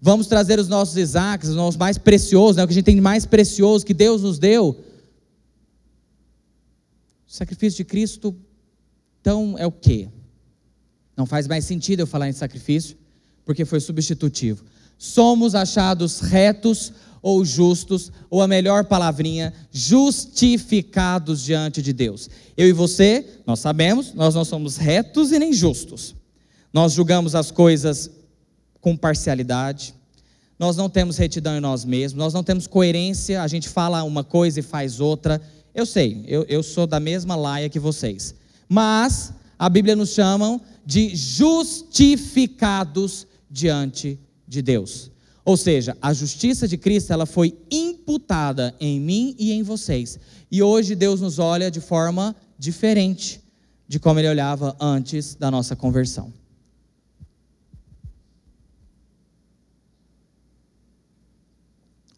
[0.00, 3.00] Vamos trazer os nossos Isaques, os nossos mais preciosos, né, o que a gente tem
[3.00, 4.82] mais precioso que Deus nos deu.
[7.28, 8.34] O sacrifício de Cristo,
[9.20, 10.08] então, é o quê?
[11.16, 12.96] Não faz mais sentido eu falar em sacrifício,
[13.44, 14.64] porque foi substitutivo.
[14.96, 22.30] Somos achados retos ou justos, ou a melhor palavrinha, justificados diante de Deus.
[22.56, 26.14] Eu e você, nós sabemos, nós não somos retos e nem justos.
[26.72, 28.10] Nós julgamos as coisas
[28.80, 29.94] com parcialidade.
[30.58, 34.22] Nós não temos retidão em nós mesmos, nós não temos coerência, a gente fala uma
[34.22, 35.40] coisa e faz outra.
[35.74, 38.34] Eu sei, eu, eu sou da mesma laia que vocês.
[38.68, 45.10] Mas a Bíblia nos chama de justificados diante de Deus.
[45.44, 50.18] Ou seja, a justiça de Cristo ela foi imputada em mim e em vocês.
[50.50, 53.40] E hoje Deus nos olha de forma diferente
[53.88, 56.39] de como ele olhava antes da nossa conversão.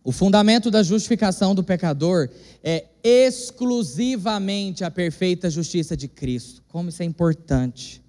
[0.05, 2.29] O fundamento da justificação do pecador
[2.63, 6.63] é exclusivamente a perfeita justiça de Cristo.
[6.69, 8.03] Como isso é importante.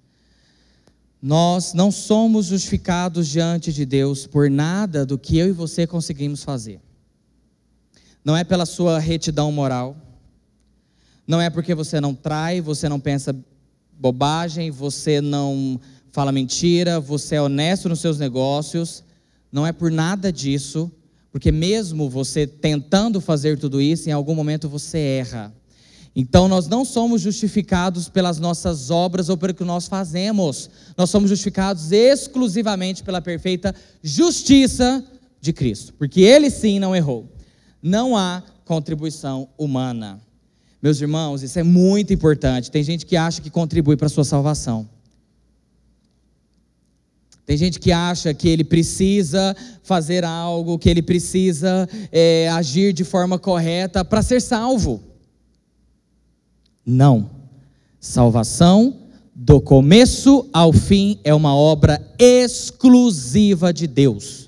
[1.22, 6.42] Nós não somos justificados diante de Deus por nada do que eu e você conseguimos
[6.42, 6.80] fazer.
[8.24, 9.96] Não é pela sua retidão moral.
[11.26, 13.34] Não é porque você não trai, você não pensa
[13.92, 15.80] bobagem, você não
[16.10, 19.04] fala mentira, você é honesto nos seus negócios.
[19.50, 20.90] Não é por nada disso,
[21.34, 25.52] porque mesmo você tentando fazer tudo isso, em algum momento você erra.
[26.14, 30.70] Então nós não somos justificados pelas nossas obras ou pelo que nós fazemos.
[30.96, 35.04] Nós somos justificados exclusivamente pela perfeita justiça
[35.40, 37.28] de Cristo, porque ele sim não errou.
[37.82, 40.20] Não há contribuição humana.
[40.80, 42.70] Meus irmãos, isso é muito importante.
[42.70, 44.88] Tem gente que acha que contribui para a sua salvação.
[47.46, 53.04] Tem gente que acha que ele precisa fazer algo, que ele precisa é, agir de
[53.04, 55.02] forma correta para ser salvo.
[56.84, 57.30] Não.
[58.00, 58.96] Salvação,
[59.34, 64.43] do começo ao fim, é uma obra exclusiva de Deus.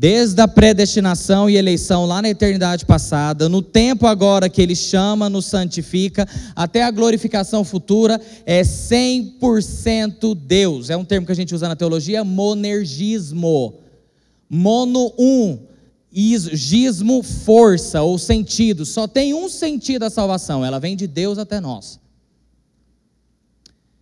[0.00, 5.28] Desde a predestinação e eleição lá na eternidade passada, no tempo agora que Ele chama,
[5.28, 10.88] nos santifica, até a glorificação futura, é 100% Deus.
[10.88, 13.74] É um termo que a gente usa na teologia, monergismo.
[14.48, 15.58] Mono um,
[16.10, 18.86] gismo, força ou sentido.
[18.86, 22.00] Só tem um sentido a salvação, ela vem de Deus até nós.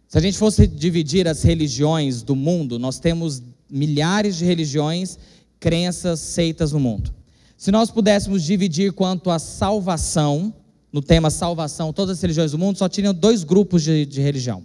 [0.07, 5.19] Se a gente fosse dividir as religiões do mundo, nós temos milhares de religiões,
[5.61, 7.13] crenças, seitas no mundo.
[7.57, 10.55] Se nós pudéssemos dividir quanto à salvação,
[10.93, 14.63] no tema salvação, todas as religiões do mundo só tinham dois grupos de, de religião.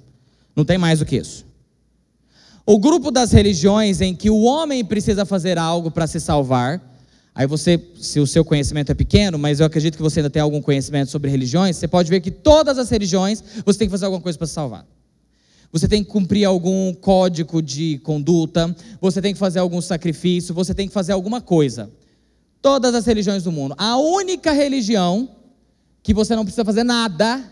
[0.55, 1.45] Não tem mais do que isso.
[2.65, 6.81] O grupo das religiões em que o homem precisa fazer algo para se salvar,
[7.35, 10.41] Aí você, se o seu conhecimento é pequeno, mas eu acredito que você ainda tem
[10.41, 14.05] algum conhecimento sobre religiões, você pode ver que todas as religiões você tem que fazer
[14.05, 14.85] alguma coisa para se salvar.
[15.73, 20.73] Você tem que cumprir algum código de conduta, você tem que fazer algum sacrifício, você
[20.73, 21.91] tem que fazer alguma coisa.
[22.61, 23.75] Todas as religiões do mundo.
[23.77, 25.27] A única religião
[26.01, 27.43] que você não precisa fazer nada,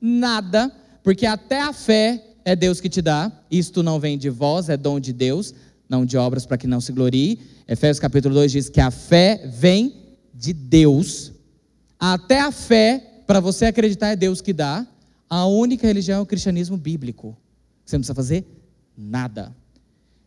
[0.00, 0.70] nada,
[1.02, 4.76] porque até a fé é Deus que te dá, isto não vem de vós, é
[4.76, 5.52] dom de Deus
[5.90, 7.40] não de obras para que não se glorie.
[7.66, 9.92] Efésios capítulo 2 diz que a fé vem
[10.32, 11.32] de Deus.
[11.98, 14.86] Até a fé, para você acreditar, é Deus que dá.
[15.28, 17.36] A única religião é o cristianismo bíblico.
[17.90, 18.46] Você não precisa fazer
[18.96, 19.54] nada.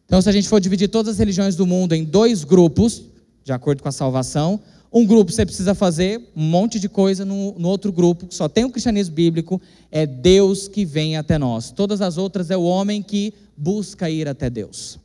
[0.05, 3.03] Então, se a gente for dividir todas as religiões do mundo em dois grupos,
[3.43, 4.59] de acordo com a salvação,
[4.91, 8.63] um grupo você precisa fazer um monte de coisa, no, no, outro grupo só tem
[8.63, 11.71] o cristianismo bíblico, é Deus que vem até nós.
[11.71, 14.99] Todas as outras é o homem que busca ir até Deus.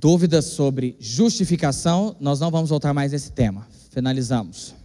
[0.00, 3.68] dúvidas sobre justificação, nós não vamos voltar mais nesse tema.
[3.90, 4.79] Finalizamos.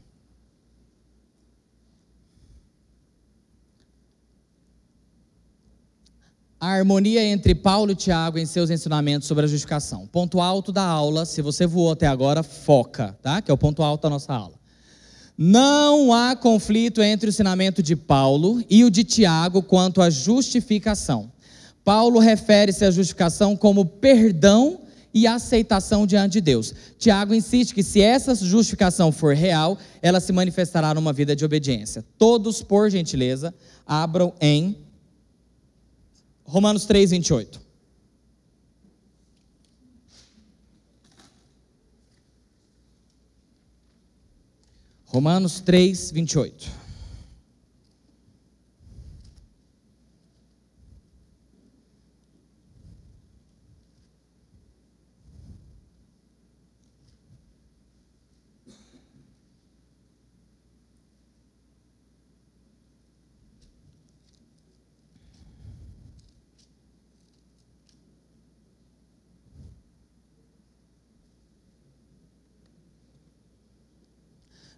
[6.65, 10.07] A harmonia entre Paulo e Tiago em seus ensinamentos sobre a justificação.
[10.07, 13.39] Ponto alto da aula, se você voou até agora, foca, tá?
[13.39, 14.55] Que é o ponto alto da nossa aula.
[15.37, 21.31] Não há conflito entre o ensinamento de Paulo e o de Tiago quanto à justificação.
[21.83, 24.79] Paulo refere-se à justificação como perdão
[25.13, 26.73] e aceitação diante de Deus.
[26.97, 32.03] Tiago insiste que se essa justificação for real, ela se manifestará numa vida de obediência.
[32.17, 33.53] Todos, por gentileza,
[33.85, 34.83] abram em
[36.47, 37.59] Romanos 3, 28.
[45.11, 46.84] Romanos 3, 28.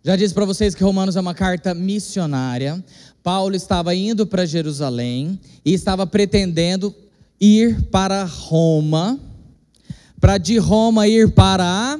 [0.08, 2.82] Já disse para vocês que Romanos é uma carta missionária.
[3.22, 6.96] Paulo estava indo para Jerusalém e estava pretendendo
[7.42, 9.20] ir para Roma,
[10.18, 12.00] para de Roma ir para a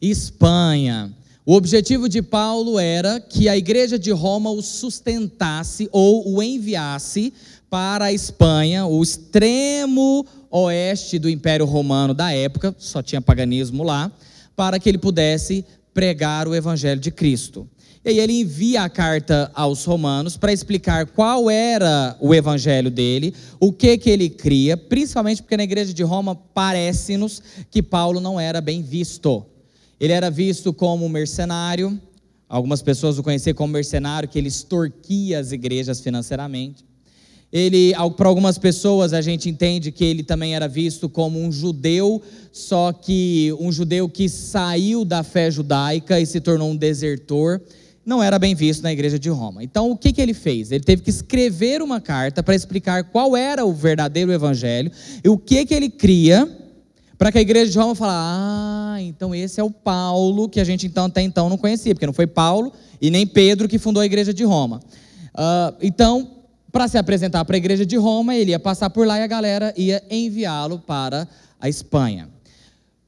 [0.00, 1.14] Espanha.
[1.44, 7.30] O objetivo de Paulo era que a igreja de Roma o sustentasse ou o enviasse
[7.68, 14.10] para a Espanha, o extremo oeste do Império Romano da época, só tinha paganismo lá,
[14.56, 15.62] para que ele pudesse
[15.92, 17.68] pregar o evangelho de Cristo.
[18.02, 23.34] E aí ele envia a carta aos romanos para explicar qual era o evangelho dele,
[23.58, 28.40] o que que ele cria, principalmente porque na igreja de Roma parece-nos que Paulo não
[28.40, 29.44] era bem visto.
[30.00, 32.00] Ele era visto como mercenário,
[32.48, 36.89] algumas pessoas o conheciam como mercenário, que ele extorquia as igrejas financeiramente.
[37.52, 42.22] Ele, para algumas pessoas, a gente entende que ele também era visto como um judeu,
[42.52, 47.60] só que um judeu que saiu da fé judaica e se tornou um desertor.
[48.06, 49.62] não era bem visto na igreja de Roma.
[49.62, 50.70] Então, o que, que ele fez?
[50.70, 54.90] Ele teve que escrever uma carta para explicar qual era o verdadeiro evangelho
[55.22, 56.48] e o que, que ele cria
[57.20, 60.64] para que a igreja de Roma falasse: ah, então esse é o Paulo que a
[60.64, 64.00] gente então, até então não conhecia, porque não foi Paulo e nem Pedro que fundou
[64.00, 64.80] a igreja de Roma.
[65.34, 66.39] Uh, então,
[66.72, 69.26] para se apresentar para a igreja de Roma, ele ia passar por lá e a
[69.26, 71.26] galera ia enviá-lo para
[71.60, 72.28] a Espanha.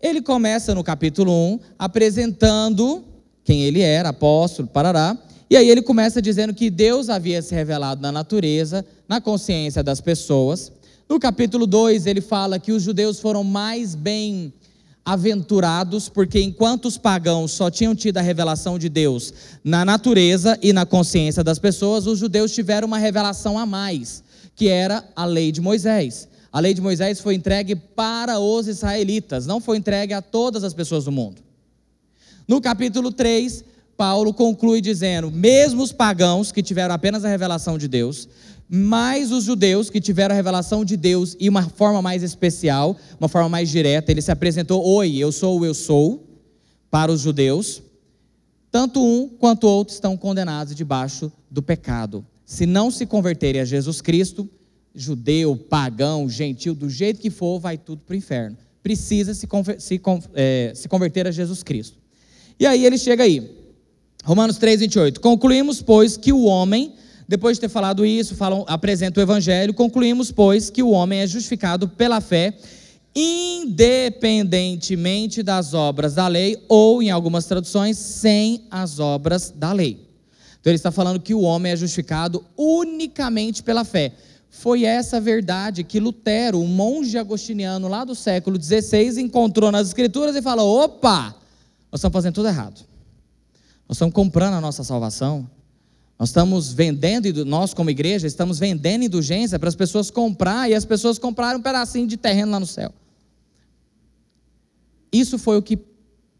[0.00, 3.04] Ele começa no capítulo 1 apresentando
[3.44, 5.16] quem ele era, apóstolo, parará.
[5.48, 10.00] E aí ele começa dizendo que Deus havia se revelado na natureza, na consciência das
[10.00, 10.72] pessoas.
[11.08, 14.52] No capítulo 2, ele fala que os judeus foram mais bem
[15.04, 19.32] aventurados, porque enquanto os pagãos só tinham tido a revelação de Deus
[19.64, 24.22] na natureza e na consciência das pessoas, os judeus tiveram uma revelação a mais,
[24.54, 26.28] que era a lei de Moisés.
[26.52, 30.74] A lei de Moisés foi entregue para os israelitas, não foi entregue a todas as
[30.74, 31.42] pessoas do mundo.
[32.46, 33.64] No capítulo 3,
[33.96, 38.28] Paulo conclui dizendo: mesmo os pagãos que tiveram apenas a revelação de Deus,
[38.74, 43.28] mais os judeus que tiveram a revelação de Deus e uma forma mais especial, uma
[43.28, 46.26] forma mais direta, ele se apresentou: Oi, eu sou o eu sou,
[46.90, 47.82] para os judeus.
[48.70, 52.24] Tanto um quanto outro estão condenados debaixo do pecado.
[52.46, 54.48] Se não se converterem a Jesus Cristo,
[54.94, 58.56] judeu, pagão, gentil, do jeito que for, vai tudo para o inferno.
[58.82, 59.46] Precisa se,
[59.78, 60.00] se,
[60.32, 61.98] é, se converter a Jesus Cristo.
[62.58, 63.54] E aí ele chega aí.
[64.24, 65.20] Romanos 3, 28.
[65.20, 66.94] Concluímos, pois, que o homem
[67.28, 71.26] depois de ter falado isso, falam, apresenta o evangelho, concluímos, pois, que o homem é
[71.26, 72.52] justificado pela fé,
[73.14, 80.08] independentemente das obras da lei, ou, em algumas traduções, sem as obras da lei.
[80.60, 84.12] Então ele está falando que o homem é justificado unicamente pela fé.
[84.48, 90.36] Foi essa verdade que Lutero, um monge agostiniano lá do século XVI, encontrou nas escrituras
[90.36, 91.34] e falou: opa,
[91.90, 92.80] nós estamos fazendo tudo errado.
[93.88, 95.48] Nós estamos comprando a nossa salvação
[96.22, 100.84] nós estamos vendendo, nós como igreja, estamos vendendo indulgência para as pessoas comprar e as
[100.84, 102.94] pessoas compraram um pedacinho de terreno lá no céu.
[105.12, 105.80] Isso foi o que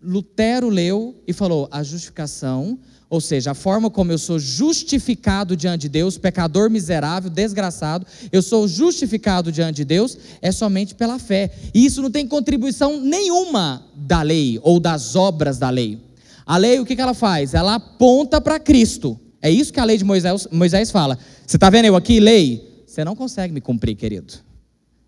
[0.01, 2.79] Lutero leu e falou: a justificação,
[3.11, 8.41] ou seja, a forma como eu sou justificado diante de Deus, pecador miserável, desgraçado, eu
[8.41, 11.51] sou justificado diante de Deus, é somente pela fé.
[11.75, 15.99] E isso não tem contribuição nenhuma da lei ou das obras da lei.
[16.47, 17.53] A lei, o que ela faz?
[17.53, 19.19] Ela aponta para Cristo.
[19.43, 21.19] É isso que a lei de Moisés, Moisés fala.
[21.45, 22.85] Você está vendo eu aqui, lei?
[22.87, 24.35] Você não consegue me cumprir, querido.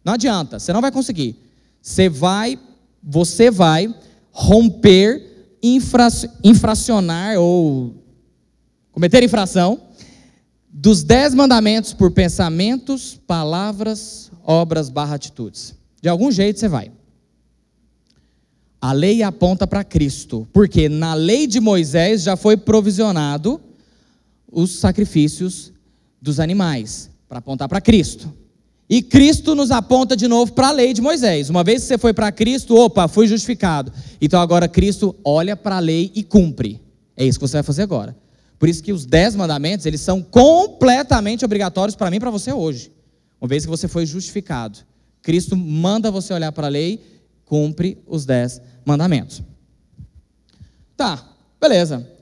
[0.04, 1.36] Não adianta, você não vai conseguir.
[1.80, 2.58] Você vai,
[3.00, 3.94] você vai
[4.32, 6.08] romper, infra,
[6.42, 7.94] infracionar ou
[8.90, 9.80] cometer infração
[10.68, 15.76] dos dez mandamentos por pensamentos, palavras, obras barra atitudes.
[16.02, 16.90] De algum jeito você vai.
[18.80, 23.60] A lei aponta para Cristo, porque na lei de Moisés já foi provisionado
[24.50, 25.72] os sacrifícios
[26.20, 28.32] dos animais, para apontar para Cristo.
[28.88, 31.48] E Cristo nos aponta de novo para a lei de Moisés.
[31.50, 33.92] Uma vez que você foi para Cristo, opa, fui justificado.
[34.20, 36.80] Então agora Cristo olha para a lei e cumpre.
[37.16, 38.16] É isso que você vai fazer agora.
[38.58, 42.52] Por isso que os dez mandamentos, eles são completamente obrigatórios para mim e para você
[42.52, 42.92] hoje.
[43.40, 44.78] Uma vez que você foi justificado.
[45.22, 47.02] Cristo manda você olhar para a lei,
[47.44, 49.42] cumpre os dez mandamentos.
[50.96, 51.26] Tá,
[51.60, 52.13] beleza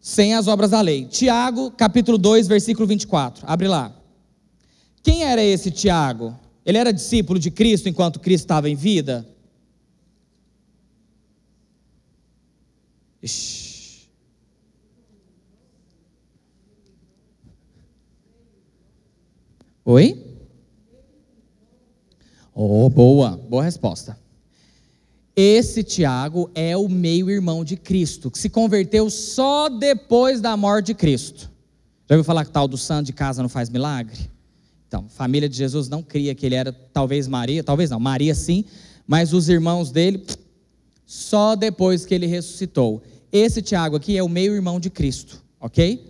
[0.00, 1.04] sem as obras da lei.
[1.04, 3.44] Tiago, capítulo 2, versículo 24.
[3.46, 3.94] Abre lá.
[5.02, 6.38] Quem era esse Tiago?
[6.64, 9.26] Ele era discípulo de Cristo enquanto Cristo estava em vida?
[13.22, 14.08] Ixi.
[19.84, 20.26] Oi?
[22.54, 24.18] Oh, boa, boa resposta.
[25.34, 30.94] Esse Tiago é o meio-irmão de Cristo, que se converteu só depois da morte de
[30.94, 31.50] Cristo.
[32.08, 34.18] Já ouviu falar que tal do santo de casa não faz milagre?
[34.88, 38.34] Então, a família de Jesus não cria que ele era talvez Maria, talvez não, Maria
[38.34, 38.64] sim,
[39.06, 40.26] mas os irmãos dele,
[41.06, 43.00] só depois que ele ressuscitou.
[43.32, 46.09] Esse Tiago aqui é o meio-irmão de Cristo, ok?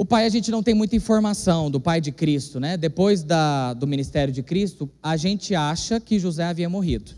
[0.00, 2.74] O pai, a gente não tem muita informação do pai de Cristo, né?
[2.78, 7.12] Depois da, do ministério de Cristo, a gente acha que José havia morrido.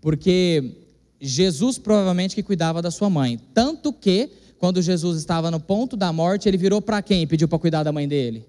[0.00, 0.76] Porque
[1.20, 3.40] Jesus provavelmente que cuidava da sua mãe.
[3.52, 7.48] Tanto que, quando Jesus estava no ponto da morte, ele virou para quem e pediu
[7.48, 8.46] para cuidar da mãe dele?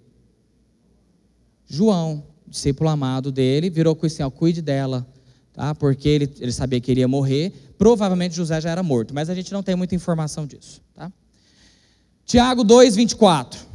[1.67, 5.07] João, discípulo amado dele, virou com assim, ó, cuide dela,
[5.53, 5.73] tá?
[5.73, 7.51] Porque ele, ele sabia que iria morrer.
[7.79, 11.11] Provavelmente José já era morto, mas a gente não tem muita informação disso, tá?
[12.27, 13.70] Tiago 2, 24.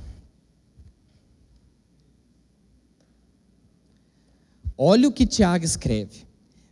[4.76, 6.26] Olha o que Tiago escreve.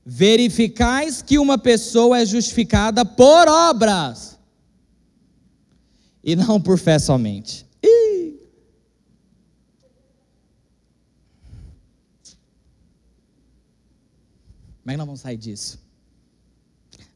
[0.04, 4.38] verificais que uma pessoa é justificada por obras
[6.22, 7.66] e não por fé somente.
[7.82, 8.38] Ih.
[14.82, 15.78] Como é que nós vamos sair disso?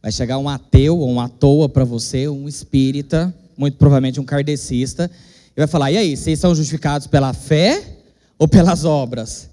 [0.01, 5.11] Vai chegar um ateu ou uma toa para você, um espírita, muito provavelmente um kardecista,
[5.55, 7.99] e vai falar: e aí, vocês são justificados pela fé
[8.39, 9.48] ou pelas obras?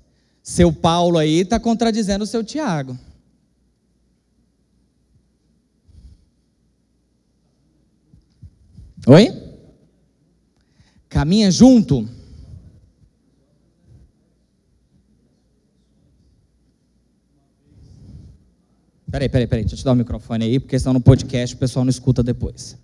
[0.45, 2.95] Seu Paulo aí está contradizendo o seu Tiago.
[9.07, 9.27] Oi?
[11.09, 12.07] Caminha junto?
[19.09, 21.57] Peraí, peraí, peraí, deixa eu te dar o microfone aí, porque senão no podcast o
[21.57, 22.77] pessoal não escuta depois.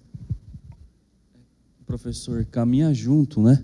[1.86, 3.64] Professor, caminha junto, né?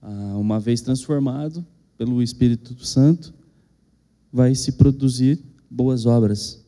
[0.00, 1.66] Ah, uma vez transformado
[1.96, 3.32] pelo Espírito Santo,
[4.32, 6.64] vai se produzir boas obras.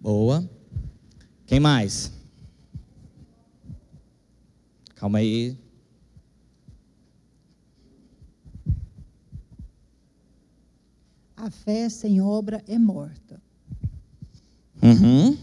[0.00, 0.48] Boa.
[1.46, 2.12] Quem mais?
[4.94, 5.56] Calma aí.
[11.36, 13.42] A fé sem obra é morta.
[14.82, 15.36] Uhum.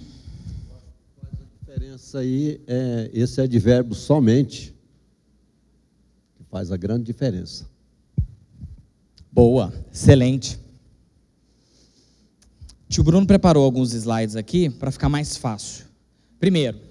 [1.21, 4.76] A diferença aí é esse advérbio somente
[6.57, 7.69] faz a grande diferença.
[9.31, 10.57] Boa, excelente.
[12.89, 15.85] Tio Bruno preparou alguns slides aqui para ficar mais fácil.
[16.39, 16.87] Primeiro,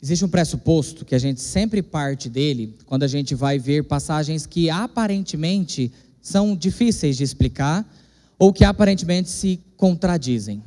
[0.00, 4.46] Existe um pressuposto que a gente sempre parte dele quando a gente vai ver passagens
[4.46, 7.84] que aparentemente são difíceis de explicar
[8.38, 10.62] ou que aparentemente se contradizem.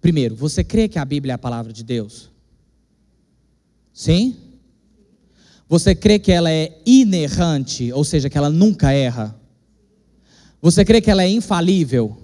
[0.00, 2.30] Primeiro, você crê que a Bíblia é a palavra de Deus?
[3.92, 4.36] Sim?
[5.68, 9.36] Você crê que ela é inerrante, ou seja, que ela nunca erra?
[10.60, 12.16] Você crê que ela é infalível,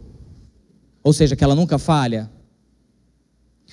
[1.02, 2.30] ou seja, que ela nunca falha?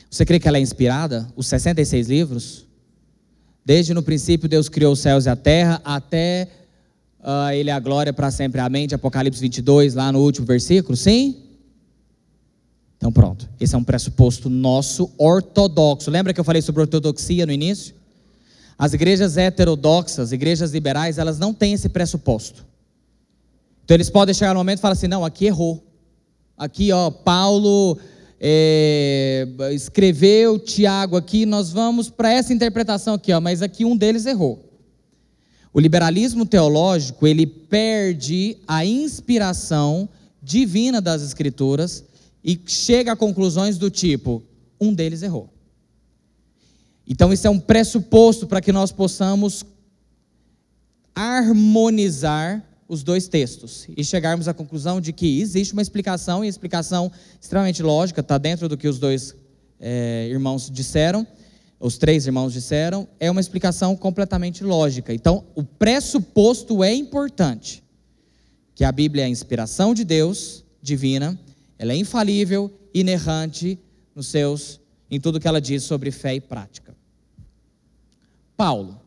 [0.10, 1.28] Você crê que ela é inspirada?
[1.36, 2.68] Os 66 livros?
[3.66, 6.50] Desde no princípio Deus criou os céus e a terra, até
[7.20, 8.62] uh, Ele é a glória para sempre.
[8.62, 8.88] Amém.
[8.88, 10.96] De Apocalipse 22, lá no último versículo?
[10.96, 11.43] Sim?
[13.04, 13.50] Então pronto.
[13.60, 16.10] Esse é um pressuposto nosso ortodoxo.
[16.10, 17.94] Lembra que eu falei sobre ortodoxia no início?
[18.78, 22.66] As igrejas heterodoxas, igrejas liberais, elas não têm esse pressuposto.
[23.84, 25.84] Então eles podem chegar no momento e falar assim: não, aqui errou.
[26.58, 27.98] Aqui, ó, Paulo
[28.40, 34.26] é, escreveu Tiago aqui, nós vamos para essa interpretação aqui, ó, mas aqui um deles
[34.26, 34.64] errou.
[35.74, 40.08] O liberalismo teológico, ele perde a inspiração
[40.42, 42.06] divina das escrituras
[42.44, 44.44] e chega a conclusões do tipo,
[44.80, 45.50] um deles errou.
[47.08, 49.66] Então isso é um pressuposto para que nós possamos
[51.16, 57.12] harmonizar os dois textos e chegarmos à conclusão de que existe uma explicação, e explicação
[57.40, 59.36] extremamente lógica, está dentro do que os dois
[59.80, 61.26] é, irmãos disseram,
[61.80, 65.14] os três irmãos disseram, é uma explicação completamente lógica.
[65.14, 67.84] Então, o pressuposto é importante,
[68.76, 71.38] que a Bíblia é a inspiração de Deus, divina,
[71.84, 73.78] ela é infalível, inerrante
[74.16, 74.80] nos seus,
[75.12, 76.96] em tudo que ela diz sobre fé e prática.
[78.56, 79.02] Paulo.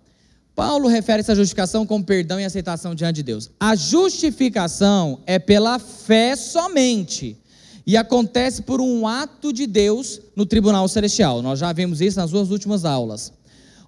[0.55, 3.51] Paulo refere essa justificação como perdão e aceitação diante de Deus.
[3.59, 7.39] A justificação é pela fé somente
[7.87, 11.41] e acontece por um ato de Deus no tribunal celestial.
[11.41, 13.33] Nós já vimos isso nas duas últimas aulas.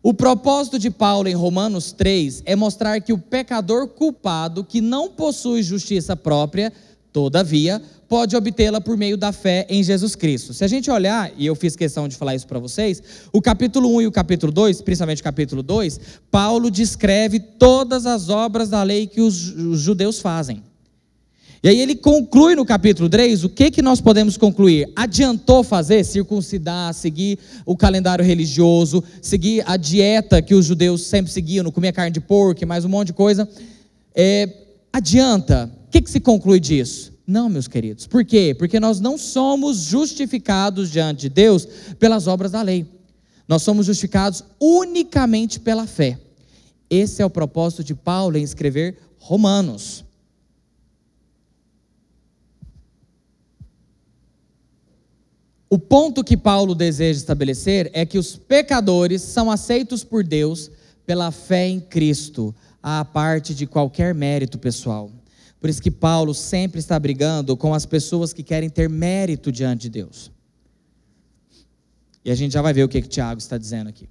[0.03, 5.11] O propósito de Paulo em Romanos 3 é mostrar que o pecador culpado que não
[5.11, 6.73] possui justiça própria,
[7.13, 10.55] todavia, pode obtê-la por meio da fé em Jesus Cristo.
[10.55, 13.03] Se a gente olhar, e eu fiz questão de falar isso para vocês,
[13.33, 16.01] o capítulo 1 e o capítulo 2, principalmente o capítulo 2,
[16.31, 20.63] Paulo descreve todas as obras da lei que os, judeus fazem.
[21.63, 24.91] E aí ele conclui no capítulo 3, o que, que nós podemos concluir?
[24.95, 26.05] Adiantou fazer?
[26.05, 31.93] Circuncidar, seguir o calendário religioso, seguir a dieta que os judeus sempre seguiam, não comer
[31.93, 33.47] carne de porco, mais um monte de coisa.
[34.15, 34.49] É,
[34.93, 35.71] adianta.
[35.89, 37.18] O que, que se conclui disso?
[37.29, 38.07] Não, meus queridos.
[38.07, 38.57] Por quê?
[38.59, 41.67] Porque nós não somos justificados diante de Deus
[41.99, 42.87] pelas obras da lei.
[43.47, 46.19] Nós somos justificados unicamente pela fé.
[46.89, 50.07] Esse é o propósito de Paulo em escrever Romanos.
[55.69, 60.71] O ponto que Paulo deseja estabelecer é que os pecadores são aceitos por Deus
[61.05, 65.11] pela fé em Cristo, à parte de qualquer mérito pessoal.
[65.61, 69.83] Por isso que Paulo sempre está brigando com as pessoas que querem ter mérito diante
[69.83, 70.31] de Deus.
[72.25, 74.09] E a gente já vai ver o que, que Tiago está dizendo aqui.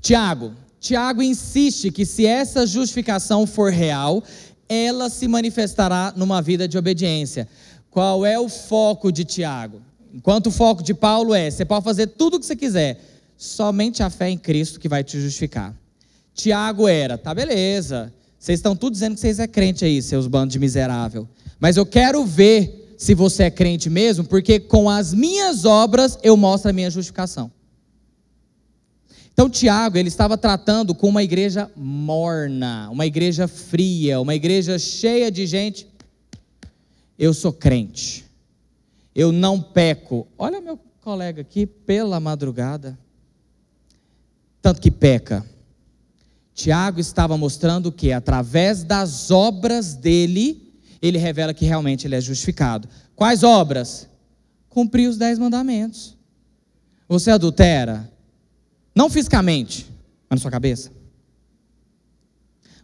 [0.00, 4.22] Tiago, Tiago insiste que se essa justificação for real,
[4.68, 7.48] ela se manifestará numa vida de obediência.
[7.90, 9.80] Qual é o foco de Tiago?
[10.12, 13.00] Enquanto o foco de Paulo é: você pode fazer tudo o que você quiser,
[13.36, 15.74] somente a fé em Cristo que vai te justificar.
[16.34, 18.12] Tiago era, tá beleza,
[18.44, 21.26] vocês estão tudo dizendo que vocês é crente aí, seus bandos de miserável.
[21.58, 26.36] Mas eu quero ver se você é crente mesmo, porque com as minhas obras eu
[26.36, 27.50] mostro a minha justificação.
[29.32, 35.30] Então Tiago, ele estava tratando com uma igreja morna, uma igreja fria, uma igreja cheia
[35.30, 35.88] de gente.
[37.18, 38.26] Eu sou crente.
[39.14, 40.28] Eu não peco.
[40.36, 42.98] Olha meu colega aqui pela madrugada.
[44.60, 45.46] Tanto que peca.
[46.54, 52.88] Tiago estava mostrando que através das obras dele, ele revela que realmente ele é justificado.
[53.16, 54.08] Quais obras?
[54.68, 56.16] Cumprir os dez mandamentos.
[57.08, 58.10] Você adultera?
[58.94, 59.90] Não fisicamente,
[60.30, 60.92] mas na sua cabeça.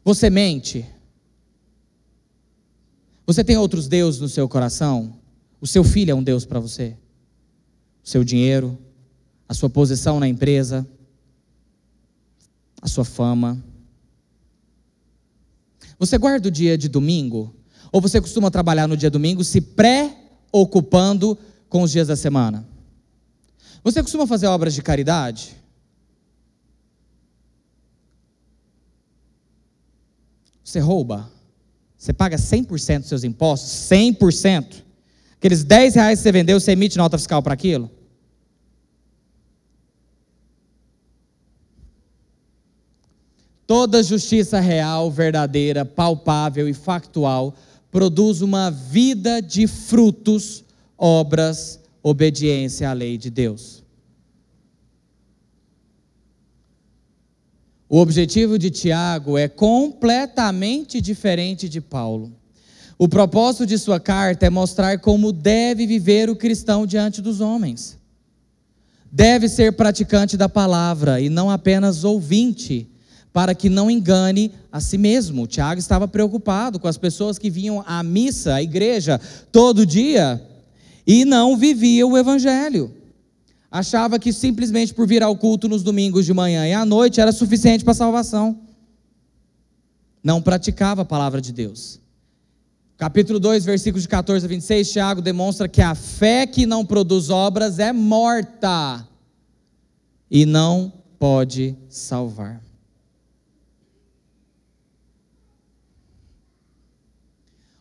[0.05, 0.85] Você mente.
[3.25, 5.15] Você tem outros deuses no seu coração?
[5.61, 6.97] O seu filho é um Deus para você?
[8.03, 8.77] O seu dinheiro,
[9.49, 10.87] a sua posição na empresa,
[12.81, 13.63] a sua fama.
[15.99, 17.55] Você guarda o dia de domingo?
[17.93, 21.37] Ou você costuma trabalhar no dia domingo se pré-ocupando
[21.69, 22.67] com os dias da semana?
[23.83, 25.57] Você costuma fazer obras de caridade?
[30.65, 31.31] Você rouba?
[31.99, 33.71] Você paga 100% dos seus impostos?
[33.91, 34.83] 100%?
[35.37, 37.91] Aqueles 10 reais que você vendeu, você emite nota fiscal para aquilo?
[43.71, 47.55] Toda justiça real, verdadeira, palpável e factual
[47.89, 50.65] produz uma vida de frutos,
[50.99, 53.85] obras, obediência à lei de Deus.
[57.89, 62.33] O objetivo de Tiago é completamente diferente de Paulo.
[62.99, 67.97] O propósito de sua carta é mostrar como deve viver o cristão diante dos homens.
[69.13, 72.90] Deve ser praticante da palavra e não apenas ouvinte,
[73.33, 75.47] para que não engane a si mesmo.
[75.47, 79.21] Tiago estava preocupado com as pessoas que vinham à missa, à igreja,
[79.51, 80.41] todo dia
[81.07, 83.01] e não viviam o evangelho
[83.71, 87.31] achava que simplesmente por vir ao culto nos domingos de manhã e à noite era
[87.31, 88.59] suficiente para a salvação.
[90.23, 92.01] Não praticava a palavra de Deus.
[92.99, 97.31] Capítulo 2, versículos de 14 a 26, Tiago demonstra que a fé que não produz
[97.31, 99.07] obras é morta
[100.31, 102.61] e não pode salvar.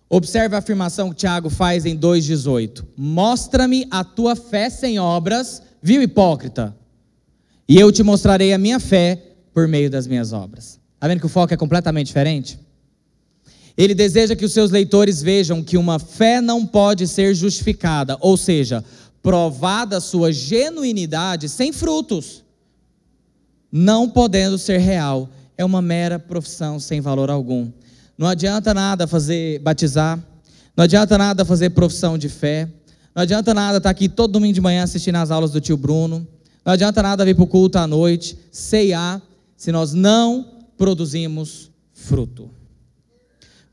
[0.10, 6.02] Observe a afirmação que Tiago faz em 2,18: Mostra-me a tua fé sem obras, Viu,
[6.02, 6.76] hipócrita?
[7.68, 9.22] E eu te mostrarei a minha fé
[9.54, 10.80] por meio das minhas obras.
[10.96, 12.60] Está vendo que o foco é completamente diferente?
[13.78, 18.36] Ele deseja que os seus leitores vejam que uma fé não pode ser justificada, ou
[18.36, 18.84] seja,
[19.22, 22.44] provada sua genuinidade sem frutos,
[23.72, 25.30] não podendo ser real.
[25.58, 27.70] É uma mera profissão sem valor algum.
[28.20, 30.22] Não adianta nada fazer batizar,
[30.76, 32.70] não adianta nada fazer profissão de fé,
[33.16, 36.28] não adianta nada estar aqui todo domingo de manhã assistindo as aulas do tio Bruno.
[36.66, 39.22] Não adianta nada vir para o culto à noite, ceiar,
[39.56, 42.52] se nós não produzimos fruto.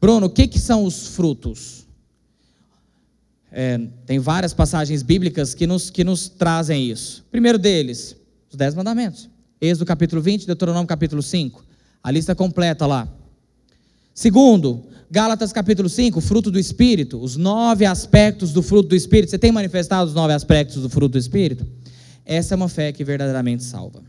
[0.01, 1.85] Bruno, o que, que são os frutos?
[3.51, 7.25] É, tem várias passagens bíblicas que nos, que nos trazem isso.
[7.33, 8.15] primeiro deles,
[8.49, 9.29] os Dez Mandamentos.
[9.61, 11.65] Êxodo capítulo 20, Deuteronômio capítulo 5.
[12.01, 13.16] A lista completa lá.
[14.17, 19.29] Segundo, Gálatas capítulo 5, fruto do Espírito, os nove aspectos do fruto do Espírito.
[19.29, 21.67] Você tem manifestado os nove aspectos do fruto do Espírito?
[22.25, 24.03] Essa é uma fé que verdadeiramente salva.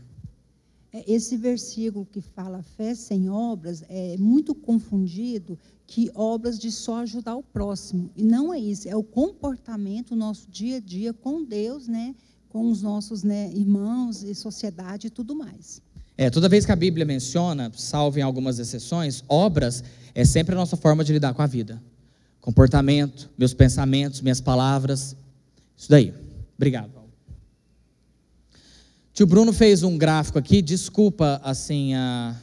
[0.90, 7.00] É, esse versículo que fala fé sem obras é muito confundido que obras de só
[7.02, 8.08] ajudar o próximo.
[8.16, 12.14] E não é isso, é o comportamento, o nosso dia a dia com Deus, né?
[12.48, 15.82] com os nossos né, irmãos e sociedade e tudo mais.
[16.20, 20.58] É, toda vez que a Bíblia menciona, salvo em algumas exceções, obras é sempre a
[20.58, 21.80] nossa forma de lidar com a vida.
[22.40, 25.16] Comportamento, meus pensamentos, minhas palavras.
[25.76, 26.12] Isso daí.
[26.56, 26.90] Obrigado.
[29.14, 32.34] Tio Bruno fez um gráfico aqui, desculpa assim a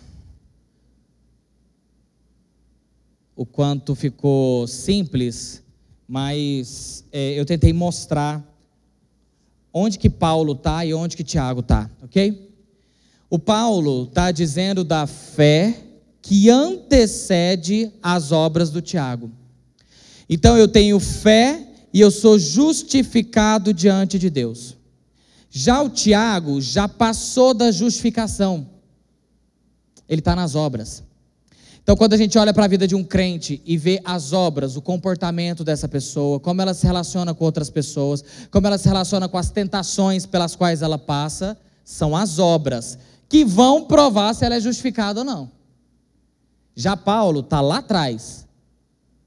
[3.36, 5.62] o quanto ficou simples,
[6.08, 8.42] mas é, eu tentei mostrar
[9.74, 12.55] onde que Paulo está e onde que Tiago está, ok?
[13.30, 15.82] O Paulo está dizendo da fé
[16.22, 19.32] que antecede as obras do Tiago.
[20.30, 24.76] Então eu tenho fé e eu sou justificado diante de Deus.
[25.50, 28.68] Já o Tiago já passou da justificação.
[30.10, 31.04] Ele está nas obras.
[31.82, 34.76] Então, quando a gente olha para a vida de um crente e vê as obras,
[34.76, 39.30] o comportamento dessa pessoa, como ela se relaciona com outras pessoas, como ela se relaciona
[39.30, 42.98] com as tentações pelas quais ela passa, são as obras
[43.28, 45.52] que vão provar se ela é justificada ou não.
[46.76, 48.46] Já Paulo está lá atrás.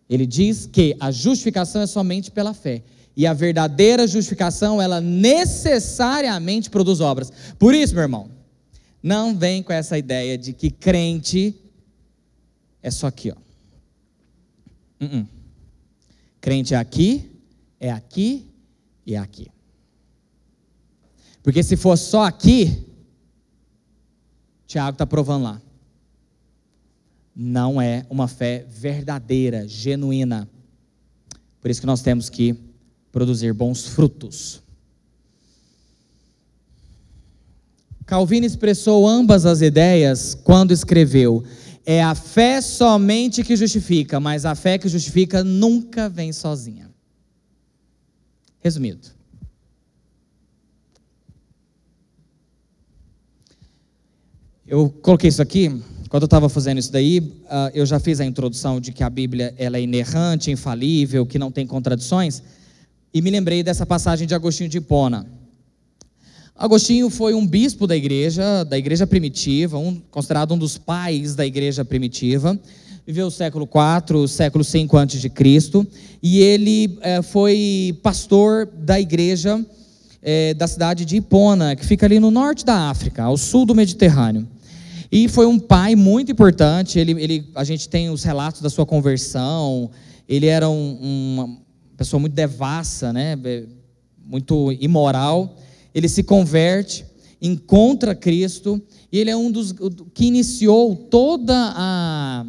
[0.09, 2.83] Ele diz que a justificação é somente pela fé.
[3.17, 7.33] E a verdadeira justificação, ela necessariamente produz obras.
[7.59, 8.31] Por isso, meu irmão,
[9.03, 11.55] não vem com essa ideia de que crente
[12.83, 13.37] é só aqui, ó.
[15.05, 15.27] Uh -uh.
[16.41, 17.31] Crente é aqui,
[17.81, 18.47] é aqui
[19.05, 19.49] e é aqui.
[21.43, 22.88] Porque se for só aqui,
[24.69, 25.63] Tiago está provando lá.
[27.35, 30.47] Não é uma fé verdadeira, genuína.
[31.59, 32.55] Por isso que nós temos que
[33.11, 34.63] produzir bons frutos.
[38.05, 41.43] Calvino expressou ambas as ideias quando escreveu:
[41.87, 46.91] é a fé somente que justifica, mas a fé que justifica nunca vem sozinha.
[48.61, 49.18] Resumido.
[54.71, 58.25] Eu coloquei isso aqui, quando eu estava fazendo isso daí, ah, eu já fiz a
[58.27, 62.43] introdução de que a Bíblia ela é inerrante, infalível, que não tem contradições,
[63.15, 65.27] e me lembrei dessa passagem de Agostinho de Hipona.
[66.55, 71.47] Agostinho foi um bispo da igreja, da igreja primitiva, um, considerado um dos pais da
[71.47, 72.61] igreja primitiva.
[73.07, 75.87] Viveu o século IV, século V a.C.
[76.23, 79.65] E ele é, foi pastor da igreja
[80.21, 83.75] é, da cidade de Hipona, que fica ali no norte da África, ao sul do
[83.75, 84.47] Mediterrâneo.
[85.11, 86.99] E foi um pai muito importante.
[86.99, 89.91] Ele, ele, a gente tem os relatos da sua conversão.
[90.29, 91.59] Ele era um, uma
[91.97, 93.37] pessoa muito devassa, né?
[94.27, 95.57] muito imoral
[95.95, 97.05] ele se converte,
[97.41, 98.81] encontra Cristo,
[99.11, 99.75] e ele é um dos
[100.15, 102.47] que iniciou toda a,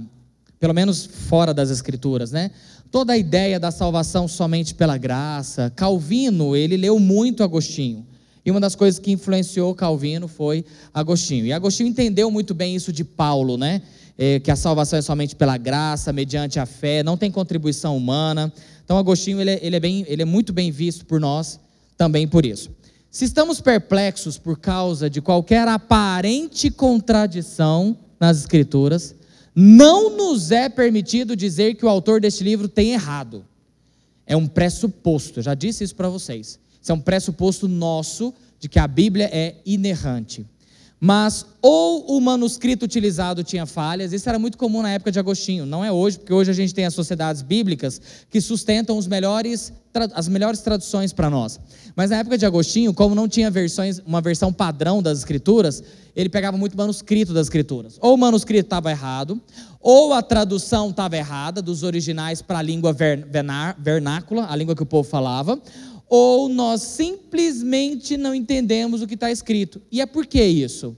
[0.60, 2.51] pelo menos fora das Escrituras, né?
[2.91, 5.72] Toda a ideia da salvação somente pela graça.
[5.76, 8.05] Calvino, ele leu muito Agostinho.
[8.46, 11.46] E uma das coisas que influenciou Calvino foi Agostinho.
[11.46, 13.82] E Agostinho entendeu muito bem isso de Paulo, né?
[14.18, 18.52] É, que a salvação é somente pela graça, mediante a fé, não tem contribuição humana.
[18.84, 21.60] Então, Agostinho ele é, ele é, bem, ele é muito bem visto por nós
[21.96, 22.70] também por isso.
[23.12, 29.16] Se estamos perplexos por causa de qualquer aparente contradição nas Escrituras,
[29.56, 33.46] não nos é permitido dizer que o autor deste livro tem errado.
[34.26, 36.60] É um pressuposto, já disse isso para vocês.
[36.90, 40.44] Isso é um pressuposto nosso de que a Bíblia é inerrante.
[41.00, 45.68] Mas ou o manuscrito utilizado tinha falhas, isso era muito comum na época de Agostinho,
[45.68, 49.72] não é hoje, porque hoje a gente tem as sociedades bíblicas que sustentam melhores,
[50.16, 51.60] as melhores traduções para nós.
[51.96, 55.84] Mas na época de Agostinho, como não tinha versões, uma versão padrão das escrituras,
[56.16, 57.98] ele pegava muito manuscrito das escrituras.
[58.02, 59.40] Ou o manuscrito estava errado,
[59.80, 62.94] ou a tradução estava errada dos originais para a língua
[63.78, 65.58] vernácula, a língua que o povo falava,
[66.10, 69.80] ou nós simplesmente não entendemos o que está escrito.
[69.91, 70.97] E é por que isso?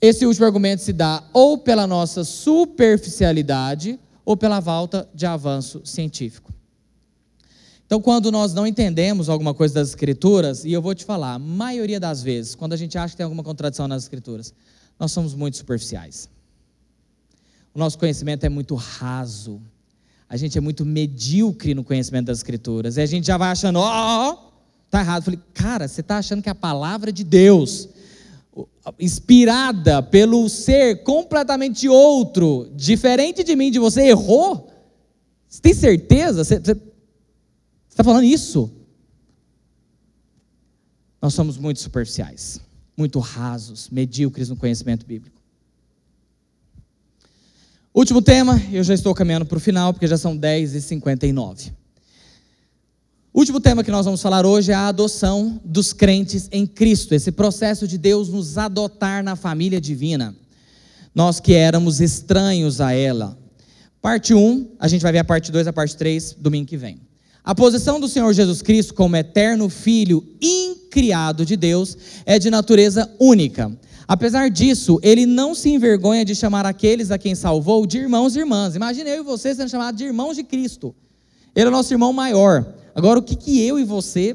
[0.00, 6.52] Esse último argumento se dá ou pela nossa superficialidade ou pela falta de avanço científico.
[7.86, 11.38] Então, quando nós não entendemos alguma coisa das Escrituras, e eu vou te falar, a
[11.38, 14.52] maioria das vezes, quando a gente acha que tem alguma contradição nas Escrituras,
[14.98, 16.28] nós somos muito superficiais.
[17.72, 19.62] O nosso conhecimento é muito raso
[20.28, 22.96] a gente é muito medíocre no conhecimento das Escrituras.
[22.96, 24.50] E a gente já vai achando, ó, ó
[24.90, 25.20] tá errado.
[25.20, 27.88] Eu falei, cara, você está achando que a palavra de Deus,
[28.98, 34.70] inspirada pelo ser completamente outro, diferente de mim, de você, errou?
[35.48, 36.44] Você tem certeza?
[36.44, 36.54] Você
[37.88, 38.70] está falando isso?
[41.22, 42.60] Nós somos muito superficiais,
[42.96, 45.37] muito rasos, medíocres no conhecimento bíblico.
[47.98, 51.72] Último tema, eu já estou caminhando para o final, porque já são 10h59.
[53.34, 57.32] Último tema que nós vamos falar hoje é a adoção dos crentes em Cristo, esse
[57.32, 60.32] processo de Deus nos adotar na família divina.
[61.12, 63.36] Nós que éramos estranhos a ela.
[64.00, 67.00] Parte 1, a gente vai ver a parte 2 a parte 3 domingo que vem.
[67.42, 73.10] A posição do Senhor Jesus Cristo como eterno Filho incriado de Deus é de natureza
[73.18, 73.76] única.
[74.08, 78.38] Apesar disso, ele não se envergonha de chamar aqueles a quem salvou de irmãos e
[78.38, 78.74] irmãs.
[78.74, 80.94] Imagine eu e você sendo chamados de irmãos de Cristo.
[81.54, 82.74] Ele é o nosso irmão maior.
[82.94, 84.34] Agora, o que, que eu e você,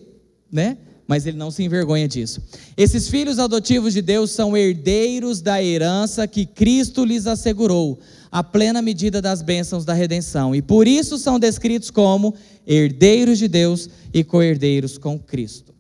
[0.52, 0.78] né?
[1.08, 2.40] Mas ele não se envergonha disso.
[2.78, 8.00] Esses filhos adotivos de Deus são herdeiros da herança que Cristo lhes assegurou,
[8.32, 10.54] a plena medida das bênçãos da redenção.
[10.54, 15.73] E por isso são descritos como herdeiros de Deus e co-herdeiros com Cristo.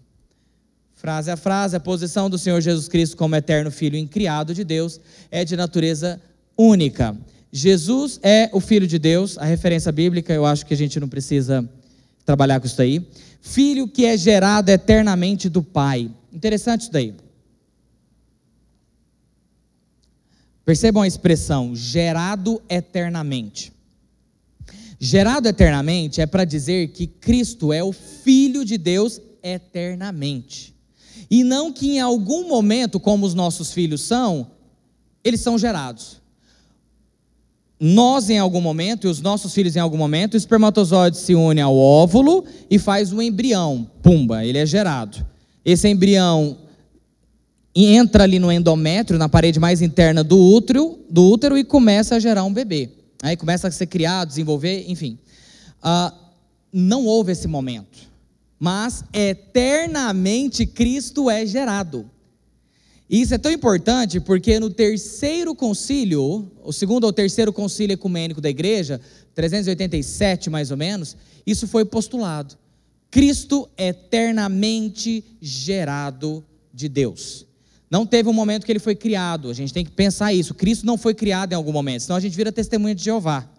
[1.04, 5.02] Frase a frase, a posição do Senhor Jesus Cristo como eterno Filho incriado de Deus
[5.30, 6.18] é de natureza
[6.58, 7.14] única.
[7.52, 11.10] Jesus é o Filho de Deus, a referência bíblica, eu acho que a gente não
[11.10, 11.70] precisa
[12.26, 13.06] trabalhar com isso daí.
[13.42, 16.10] Filho que é gerado eternamente do Pai.
[16.32, 17.14] Interessante isso daí.
[20.64, 23.74] Percebam a expressão gerado eternamente.
[24.98, 30.73] Gerado eternamente é para dizer que Cristo é o Filho de Deus eternamente.
[31.34, 34.48] E não que em algum momento, como os nossos filhos são,
[35.24, 36.22] eles são gerados
[37.86, 41.60] nós em algum momento, e os nossos filhos em algum momento, o espermatozoide se une
[41.60, 43.86] ao óvulo e faz um embrião.
[44.02, 45.26] Pumba, ele é gerado.
[45.66, 46.58] Esse embrião
[47.76, 52.20] entra ali no endométrio, na parede mais interna do útero, do útero e começa a
[52.20, 52.90] gerar um bebê.
[53.22, 55.20] Aí começa a ser criado, desenvolver, enfim.
[55.82, 56.14] Ah,
[56.72, 58.10] não houve esse momento,
[58.64, 62.10] mas eternamente Cristo é gerado.
[63.10, 68.50] Isso é tão importante porque no terceiro concílio, o segundo ou terceiro concílio ecumênico da
[68.50, 69.02] igreja,
[69.36, 72.56] 387 mais ou menos, isso foi postulado.
[73.12, 76.42] Cristo eternamente gerado
[76.74, 77.46] de Deus.
[77.92, 80.54] Não teve um momento que ele foi criado, a gente tem que pensar isso.
[80.54, 83.53] Cristo não foi criado em algum momento, senão a gente vira testemunha de Jeová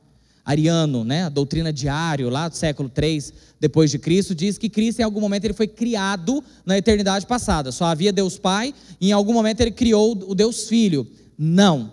[0.45, 5.01] ariano, né, a doutrina diário, lá do século 3 depois de Cristo, diz que Cristo
[5.01, 7.72] em algum momento ele foi criado na eternidade passada.
[7.72, 11.07] Só havia Deus Pai e em algum momento ele criou o Deus Filho.
[11.38, 11.90] Não.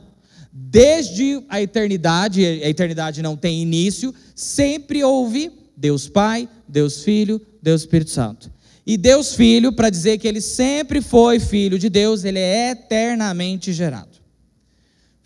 [0.51, 7.81] Desde a eternidade, a eternidade não tem início, sempre houve Deus Pai, Deus Filho, Deus
[7.81, 8.51] Espírito Santo.
[8.85, 13.71] E Deus Filho, para dizer que ele sempre foi filho de Deus, ele é eternamente
[13.71, 14.10] gerado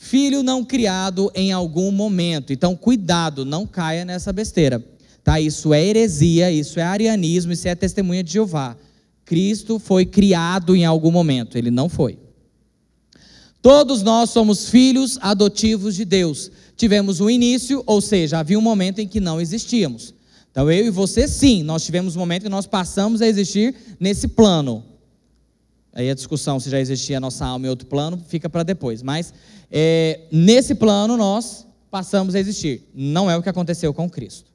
[0.06, 2.54] filho não criado em algum momento.
[2.54, 4.84] Então, cuidado, não caia nessa besteira.
[5.24, 5.40] Tá?
[5.40, 8.78] Isso é heresia, isso é arianismo, isso é testemunha de Jeová.
[9.26, 12.20] Cristo foi criado em algum momento, ele não foi.
[13.64, 16.52] Todos nós somos filhos adotivos de Deus.
[16.78, 20.14] Tivemos um início, ou seja, havia um momento em que não existíamos.
[20.52, 24.28] Então eu e você, sim, nós tivemos um momento que nós passamos a existir nesse
[24.28, 24.84] plano.
[25.96, 29.02] Aí a discussão se já existia a nossa alma em outro plano fica para depois.
[29.02, 29.34] Mas
[29.72, 32.84] é, nesse plano nós passamos a existir.
[32.94, 34.52] Não é o que aconteceu com Cristo.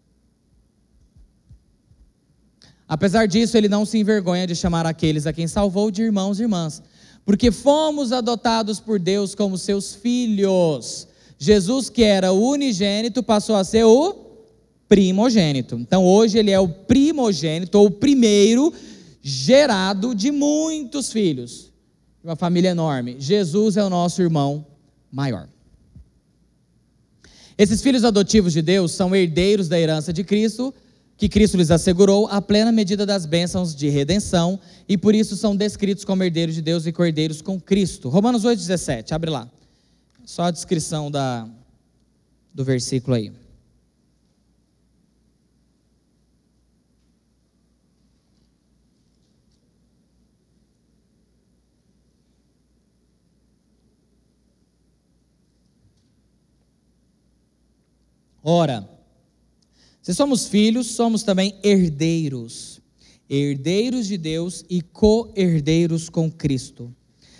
[2.86, 6.42] Apesar disso, ele não se envergonha de chamar aqueles a quem salvou de irmãos e
[6.42, 6.82] irmãs,
[7.24, 11.06] porque fomos adotados por Deus como seus filhos.
[11.38, 14.12] Jesus, que era o unigênito, passou a ser o
[14.88, 15.76] primogênito.
[15.76, 18.74] Então, hoje ele é o primogênito, ou o primeiro
[19.22, 21.72] gerado de muitos filhos,
[22.22, 23.16] uma família enorme.
[23.18, 24.66] Jesus é o nosso irmão
[25.10, 25.48] maior.
[27.56, 30.72] Esses filhos adotivos de Deus são herdeiros da herança de Cristo,
[31.16, 34.58] que Cristo lhes assegurou a plena medida das bênçãos de redenção,
[34.88, 38.08] e por isso são descritos como herdeiros de Deus e cordeiros com Cristo.
[38.08, 39.46] Romanos 8,17, abre lá.
[40.24, 41.46] Só a descrição da,
[42.54, 43.30] do versículo aí.
[58.42, 58.88] Ora,
[60.00, 62.80] se somos filhos, somos também herdeiros,
[63.28, 66.94] herdeiros de Deus e co-herdeiros com Cristo.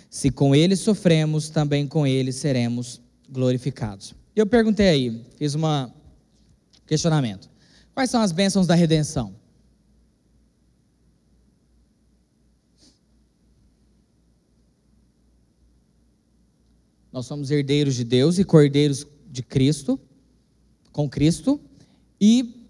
[0.09, 4.13] Se com ele sofremos, também com ele seremos glorificados.
[4.35, 5.61] Eu perguntei aí, fiz um
[6.85, 7.49] questionamento.
[7.93, 9.35] Quais são as bênçãos da redenção?
[17.11, 19.99] Nós somos herdeiros de Deus e cordeiros de Cristo
[20.91, 21.59] com Cristo
[22.19, 22.67] e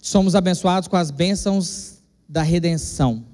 [0.00, 1.98] somos abençoados com as bênçãos
[2.28, 3.24] da redenção,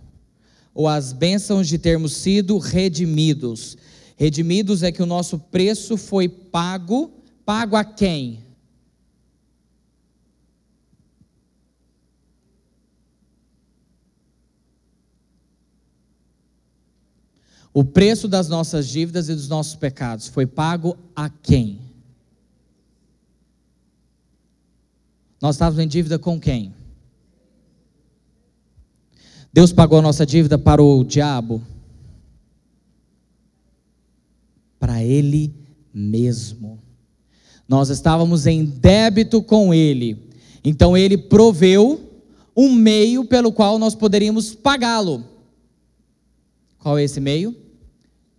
[0.74, 3.76] ou as bênçãos de termos sido redimidos.
[4.16, 7.10] Redimidos é que o nosso preço foi pago,
[7.44, 8.40] pago a quem?
[17.74, 21.91] O preço das nossas dívidas e dos nossos pecados foi pago a quem?
[25.43, 26.72] Nós estávamos em dívida com quem?
[29.53, 31.61] Deus pagou a nossa dívida para o diabo?
[34.78, 35.53] Para ele
[35.93, 36.80] mesmo.
[37.68, 40.30] Nós estávamos em débito com ele.
[40.62, 42.22] Então ele proveu
[42.57, 45.24] um meio pelo qual nós poderíamos pagá-lo.
[46.78, 47.57] Qual é esse meio?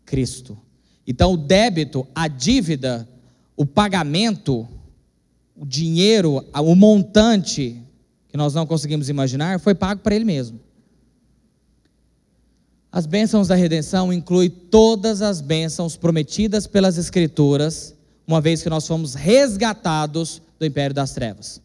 [0.06, 0.58] Cristo.
[1.06, 3.10] Então o débito, a dívida,
[3.58, 4.70] o pagamento
[5.56, 7.82] o dinheiro, o montante
[8.30, 10.60] que nós não conseguimos imaginar, foi pago para ele mesmo.
[12.92, 17.96] As bênçãos da redenção incluem todas as bênçãos prometidas pelas Escrituras,
[18.28, 21.62] uma vez que nós fomos resgatados do império das trevas.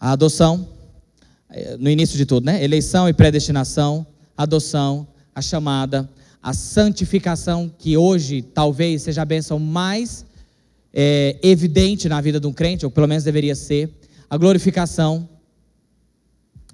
[0.00, 0.68] A adoção,
[1.50, 2.62] eh, no início de tudo, né?
[2.62, 4.06] Eleição e predestinação,
[4.36, 6.08] adoção, a chamada,
[6.42, 10.24] a santificação, que hoje talvez seja a bênção mais
[10.92, 13.92] é, evidente na vida de um crente, ou pelo menos deveria ser,
[14.28, 15.28] a glorificação,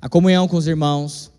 [0.00, 1.30] a comunhão com os irmãos,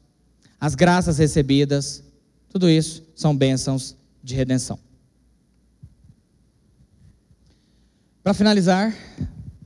[0.60, 2.04] as graças recebidas,
[2.50, 4.80] tudo isso são bênçãos de redenção.
[8.24, 8.94] Para finalizar,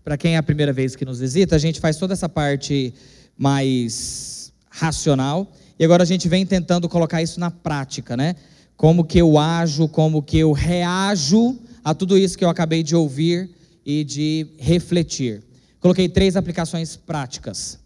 [0.03, 2.93] para quem é a primeira vez que nos visita, a gente faz toda essa parte
[3.37, 8.35] mais racional e agora a gente vem tentando colocar isso na prática, né?
[8.77, 12.95] Como que eu ajo, como que eu reajo a tudo isso que eu acabei de
[12.95, 13.49] ouvir
[13.85, 15.43] e de refletir.
[15.79, 17.79] Coloquei três aplicações práticas.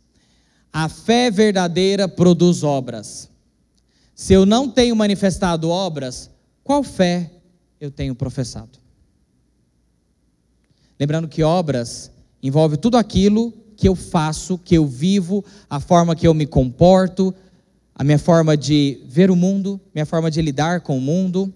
[0.71, 3.29] A fé verdadeira produz obras.
[4.13, 6.29] Se eu não tenho manifestado obras,
[6.63, 7.31] qual fé
[7.79, 8.77] eu tenho professado?
[10.99, 16.27] Lembrando que obras envolve tudo aquilo que eu faço, que eu vivo, a forma que
[16.27, 17.33] eu me comporto,
[17.93, 21.53] a minha forma de ver o mundo, minha forma de lidar com o mundo.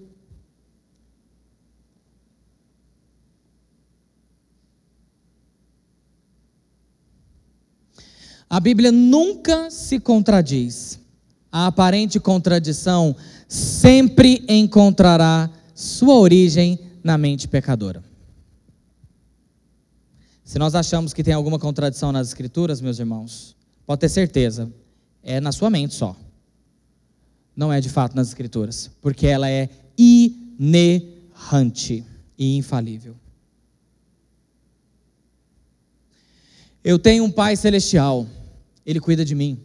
[8.52, 10.99] A Bíblia nunca se contradiz.
[11.49, 13.16] A aparente contradição
[13.47, 18.04] sempre encontrará sua origem na mente pecadora.
[20.43, 24.70] Se nós achamos que tem alguma contradição nas Escrituras, meus irmãos, pode ter certeza,
[25.24, 26.14] é na sua mente só
[27.56, 32.06] não é de fato nas Escrituras, porque ela é inerrante
[32.38, 33.16] e infalível.
[36.84, 38.26] Eu tenho um Pai Celestial,
[38.86, 39.59] Ele cuida de mim,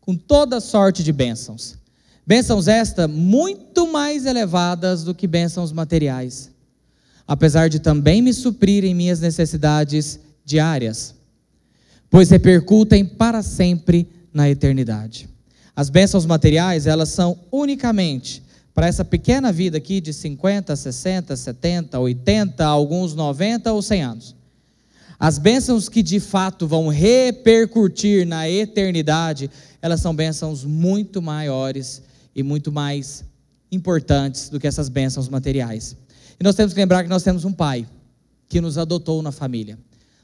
[0.00, 1.76] com toda sorte de bênçãos.
[2.26, 6.50] Bênçãos esta muito mais elevadas do que bênçãos materiais,
[7.26, 11.14] apesar de também me suprirem minhas necessidades diárias,
[12.08, 15.28] pois repercutem para sempre na eternidade.
[15.74, 18.42] As bênçãos materiais, elas são unicamente
[18.74, 24.36] para essa pequena vida aqui de 50, 60, 70, 80, alguns 90 ou 100 anos.
[25.20, 29.50] As bênçãos que de fato vão repercutir na eternidade,
[29.82, 32.02] elas são bênçãos muito maiores
[32.34, 33.22] e muito mais
[33.70, 35.94] importantes do que essas bênçãos materiais.
[36.40, 37.86] E nós temos que lembrar que nós temos um pai
[38.48, 39.78] que nos adotou na família.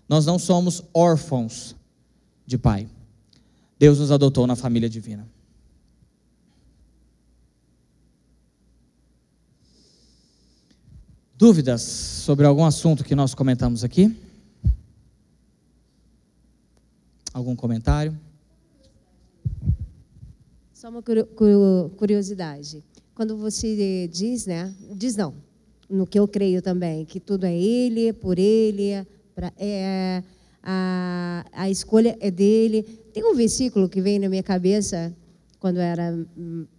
[0.09, 1.77] Nós não somos órfãos
[2.47, 2.89] de pai.
[3.79, 5.29] Deus nos adotou na família divina.
[11.37, 14.17] Dúvidas sobre algum assunto que nós comentamos aqui?
[17.37, 18.19] Algum comentário?
[20.73, 22.83] Só uma curiosidade.
[23.15, 24.75] Quando você diz, né?
[24.95, 25.35] Diz não,
[25.87, 30.23] no que eu creio também, que tudo é Ele, por Ele, pra, é,
[30.63, 32.83] a, a escolha é dele.
[33.13, 35.15] Tem um versículo que vem na minha cabeça
[35.61, 36.19] quando eu era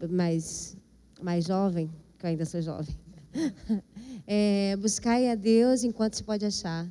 [0.10, 0.76] mais,
[1.22, 1.88] mais jovem,
[2.18, 2.95] que eu ainda sou jovem.
[4.26, 6.89] é, buscai a Deus enquanto se pode achar.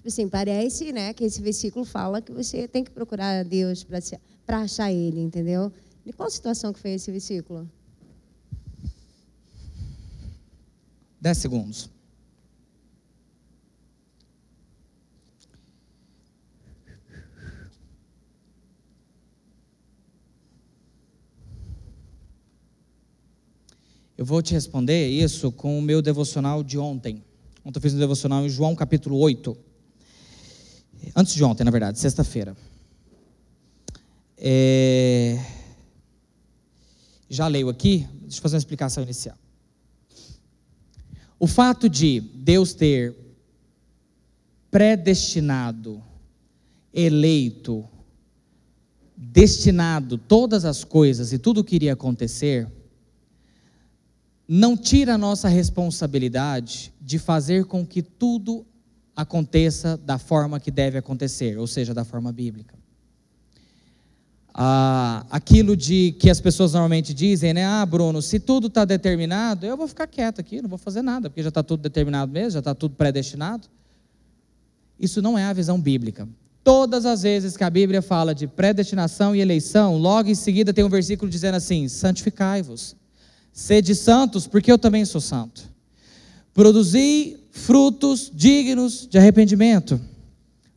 [0.00, 3.86] Tipo assim, parece né, que esse versículo fala que você tem que procurar a Deus
[4.46, 5.70] para achar Ele, entendeu?
[6.06, 7.70] De qual situação que foi esse versículo?
[11.20, 11.90] Dez segundos.
[24.16, 27.22] Eu vou te responder isso com o meu devocional de ontem.
[27.62, 29.69] Ontem eu fiz um devocional em João capítulo 8.
[31.14, 32.56] Antes de ontem, na verdade, sexta-feira.
[34.36, 35.38] É...
[37.28, 39.36] Já leio aqui, deixa eu fazer uma explicação inicial.
[41.38, 43.14] O fato de Deus ter
[44.70, 46.02] predestinado,
[46.92, 47.88] eleito,
[49.16, 52.68] destinado todas as coisas e tudo o que iria acontecer,
[54.46, 58.66] não tira a nossa responsabilidade de fazer com que tudo
[59.16, 62.74] aconteça da forma que deve acontecer, ou seja, da forma bíblica.
[64.52, 67.64] Ah, aquilo de que as pessoas normalmente dizem, né?
[67.64, 71.30] Ah, Bruno, se tudo está determinado, eu vou ficar quieto aqui, não vou fazer nada,
[71.30, 73.68] porque já está tudo determinado mesmo, já está tudo predestinado.
[74.98, 76.28] Isso não é a visão bíblica.
[76.62, 80.84] Todas as vezes que a Bíblia fala de predestinação e eleição, logo em seguida tem
[80.84, 82.96] um versículo dizendo assim: santificai-vos.
[83.52, 85.62] Sede santos, porque eu também sou santo.
[86.52, 90.00] Produzi frutos dignos de arrependimento.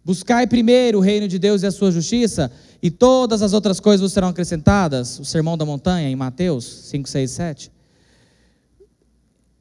[0.03, 2.51] Buscai primeiro o reino de Deus e a sua justiça,
[2.81, 5.17] e todas as outras coisas vos serão acrescentadas.
[5.19, 7.71] O sermão da montanha, em Mateus 5, 6, 7.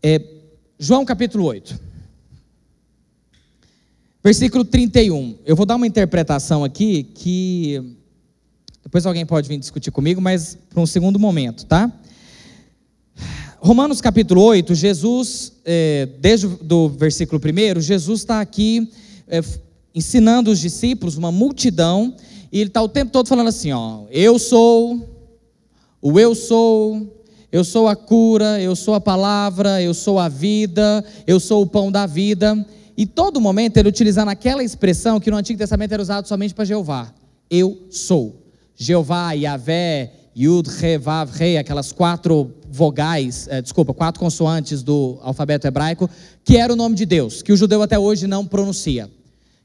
[0.03, 0.21] É,
[0.79, 1.79] João capítulo 8.
[4.25, 5.39] Versículo 31.
[5.45, 7.97] Eu vou dar uma interpretação aqui que
[8.83, 11.93] depois alguém pode vir discutir comigo, mas para um segundo momento, tá?
[13.65, 18.91] Romanos capítulo 8, Jesus, é, desde o versículo 1, Jesus está aqui
[19.29, 19.41] é,
[19.95, 22.13] ensinando os discípulos, uma multidão,
[22.51, 25.09] e ele está o tempo todo falando assim: ó, eu sou,
[26.01, 31.05] o eu sou, eu sou a cura, eu sou a palavra, eu sou a vida,
[31.25, 32.67] eu sou o pão da vida.
[32.97, 36.65] E todo momento ele utilizando aquela expressão que no Antigo Testamento era usado somente para
[36.65, 37.15] Jeová:
[37.49, 38.43] eu sou.
[38.75, 46.09] Jeová, Yahvé, Yud, Re, Vav, aquelas quatro vogais, é, desculpa, quatro consoantes do alfabeto hebraico,
[46.43, 49.11] que era o nome de Deus, que o judeu até hoje não pronuncia.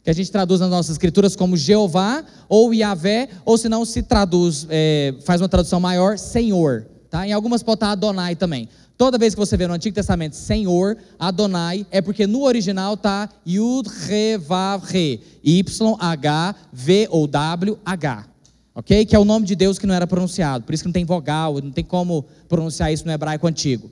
[0.04, 4.04] Que a gente traduz nas nossas escrituras como Jeová ou Yahvé, ou se não se
[4.04, 6.86] traduz, é, faz uma tradução maior, Senhor.
[7.10, 7.26] Tá?
[7.26, 8.68] Em algumas pode estar Adonai também.
[8.98, 13.30] Toda vez que você vê no Antigo Testamento Senhor, Adonai, é porque no original está
[13.46, 18.37] Yud, Re, Vav, Re, Y, H, V ou W, H
[18.78, 19.08] ok?
[19.08, 21.04] Que é o nome de Deus que não era pronunciado, por isso que não tem
[21.04, 23.90] vogal, não tem como pronunciar isso no hebraico antigo.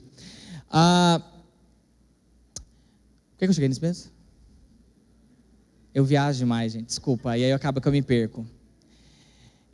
[0.70, 1.20] Ah,
[3.32, 4.12] por que, eu cheguei nisso mesmo?
[5.92, 8.46] Eu viajo demais, gente, desculpa, e aí acaba que eu me perco.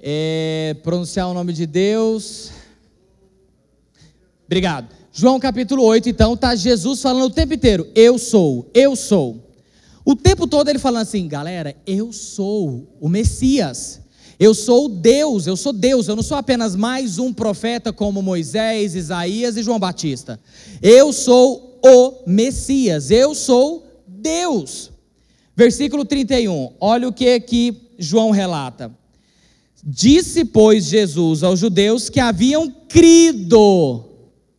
[0.01, 2.51] É, pronunciar o nome de Deus.
[4.47, 4.89] Obrigado.
[5.13, 9.53] João capítulo 8, então, está Jesus falando o tempo inteiro: Eu sou, eu sou.
[10.05, 14.02] O tempo todo ele falando assim, galera, eu sou o Messias.
[14.43, 18.97] Eu sou Deus, eu sou Deus, eu não sou apenas mais um profeta como Moisés,
[18.97, 20.41] Isaías e João Batista.
[20.83, 24.91] Eu sou o Messias, eu sou Deus.
[25.55, 28.93] Versículo 31, olha o que que João relata.
[29.81, 34.03] Disse, pois, Jesus aos judeus que haviam crido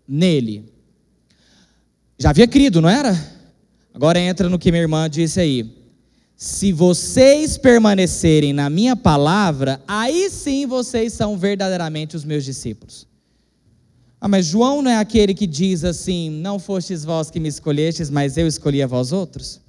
[0.08, 0.64] nele.
[2.18, 3.22] Já havia crido, não era?
[3.94, 5.83] Agora entra no que minha irmã disse aí.
[6.44, 13.08] Se vocês permanecerem na minha palavra, aí sim vocês são verdadeiramente os meus discípulos.
[14.20, 18.10] Ah, mas João não é aquele que diz assim: Não fostes vós que me escolhestes,
[18.10, 19.62] mas eu escolhi a vós outros?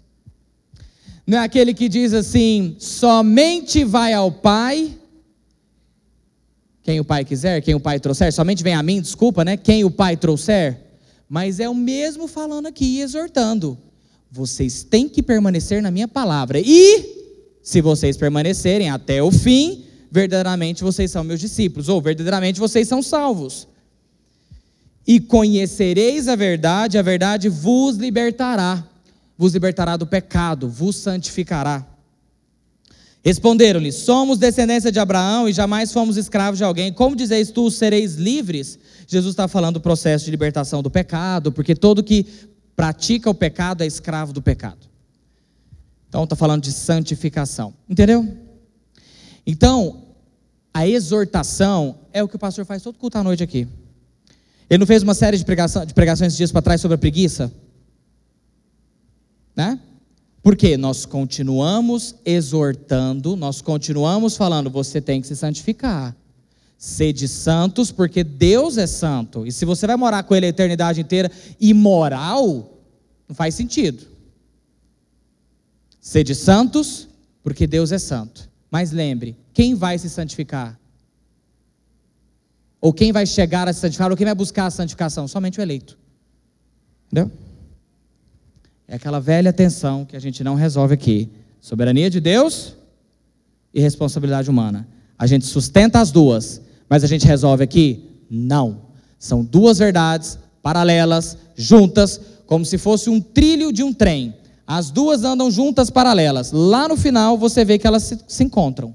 [1.24, 4.98] Não é aquele que diz assim: Somente vai ao Pai
[6.82, 9.56] quem o Pai quiser, quem o Pai trouxer, somente vem a mim, desculpa, né?
[9.56, 10.80] Quem o Pai trouxer.
[11.28, 13.78] Mas é o mesmo falando aqui, exortando.
[14.34, 16.60] Vocês têm que permanecer na minha palavra.
[16.60, 17.04] E,
[17.62, 23.00] se vocês permanecerem até o fim, verdadeiramente vocês são meus discípulos, ou verdadeiramente vocês são
[23.00, 23.68] salvos.
[25.06, 28.84] E conhecereis a verdade, a verdade vos libertará,
[29.38, 31.86] vos libertará do pecado, vos santificará.
[33.24, 36.92] Responderam-lhe: Somos descendência de Abraão e jamais fomos escravos de alguém.
[36.92, 38.80] Como dizeis tu, sereis livres?
[39.06, 42.26] Jesus está falando do processo de libertação do pecado, porque todo que
[42.76, 44.88] pratica o pecado é escravo do pecado.
[46.08, 47.74] Então está falando de santificação.
[47.88, 48.26] Entendeu?
[49.46, 50.04] Então,
[50.72, 53.68] a exortação é o que o pastor faz todo culto à noite aqui.
[54.68, 56.98] Ele não fez uma série de, pregação, de pregações esses dias para trás sobre a
[56.98, 57.52] preguiça?
[59.54, 59.78] Né?
[60.42, 66.16] Porque nós continuamos exortando, nós continuamos falando, você tem que se santificar.
[66.76, 69.46] Sede santos, porque Deus é santo.
[69.46, 72.78] E se você vai morar com Ele a eternidade inteira imoral,
[73.28, 74.04] não faz sentido.
[76.00, 77.08] Sede santos,
[77.42, 78.50] porque Deus é santo.
[78.70, 80.78] Mas lembre, quem vai se santificar?
[82.80, 84.10] Ou quem vai chegar a se santificar?
[84.10, 85.26] Ou quem vai buscar a santificação?
[85.26, 85.96] Somente o eleito.
[87.06, 87.30] Entendeu?
[88.86, 91.30] É aquela velha tensão que a gente não resolve aqui:
[91.60, 92.74] soberania de Deus
[93.72, 94.86] e responsabilidade humana.
[95.18, 98.22] A gente sustenta as duas, mas a gente resolve aqui?
[98.30, 98.82] Não.
[99.18, 104.34] São duas verdades paralelas, juntas, como se fosse um trilho de um trem.
[104.66, 106.52] As duas andam juntas, paralelas.
[106.52, 108.94] Lá no final você vê que elas se, se encontram.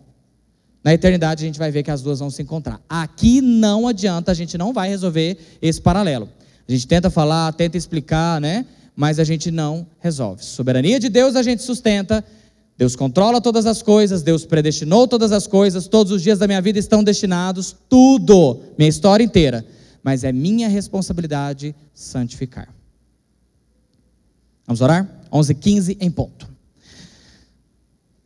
[0.84, 2.82] Na eternidade a gente vai ver que as duas vão se encontrar.
[2.90, 6.30] Aqui não adianta, a gente não vai resolver esse paralelo.
[6.68, 8.66] A gente tenta falar, tenta explicar, né?
[8.96, 10.44] Mas a gente não resolve.
[10.44, 12.24] Soberania de Deus a gente sustenta,
[12.80, 16.62] Deus controla todas as coisas, Deus predestinou todas as coisas, todos os dias da minha
[16.62, 19.66] vida estão destinados, tudo, minha história inteira.
[20.02, 22.74] Mas é minha responsabilidade santificar.
[24.66, 25.06] Vamos orar?
[25.30, 26.48] 11 15 em ponto.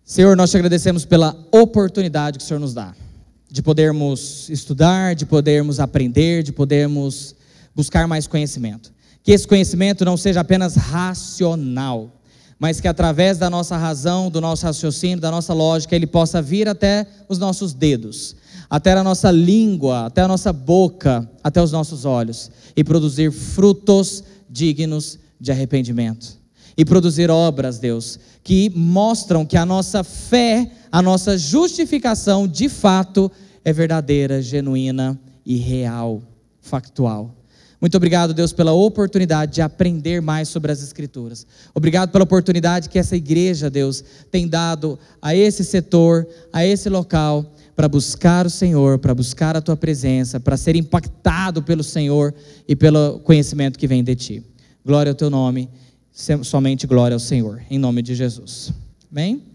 [0.06, 2.94] Senhor, nós te agradecemos pela oportunidade que o Senhor nos dá
[3.50, 7.36] de podermos estudar, de podermos aprender, de podermos
[7.74, 8.94] buscar mais conhecimento.
[9.24, 12.22] Que esse conhecimento não seja apenas racional,
[12.64, 16.69] mas que através da nossa razão, do nosso raciocínio, da nossa lógica, ele possa vir
[16.69, 18.38] até os nossos dedos,
[18.69, 24.23] até a nossa língua, até a nossa boca, até os nossos olhos e produzir frutos
[24.49, 26.38] dignos de arrependimento.
[26.77, 33.30] E produzir obras, Deus, que mostram que a nossa fé, a nossa justificação, de fato,
[33.65, 36.22] é verdadeira, genuína e real,
[36.61, 37.35] factual.
[37.84, 41.46] Muito obrigado, Deus, pela oportunidade de aprender mais sobre as Escrituras.
[41.76, 44.02] Obrigado pela oportunidade que essa igreja, Deus,
[44.32, 47.46] tem dado a esse setor, a esse local,
[47.76, 52.34] para buscar o Senhor, para buscar a tua presença, para ser impactado pelo Senhor
[52.66, 54.44] e pelo conhecimento que vem de ti.
[54.86, 55.70] Glória ao teu nome,
[56.42, 58.72] somente glória ao Senhor, em nome de Jesus.
[59.12, 59.53] Amém?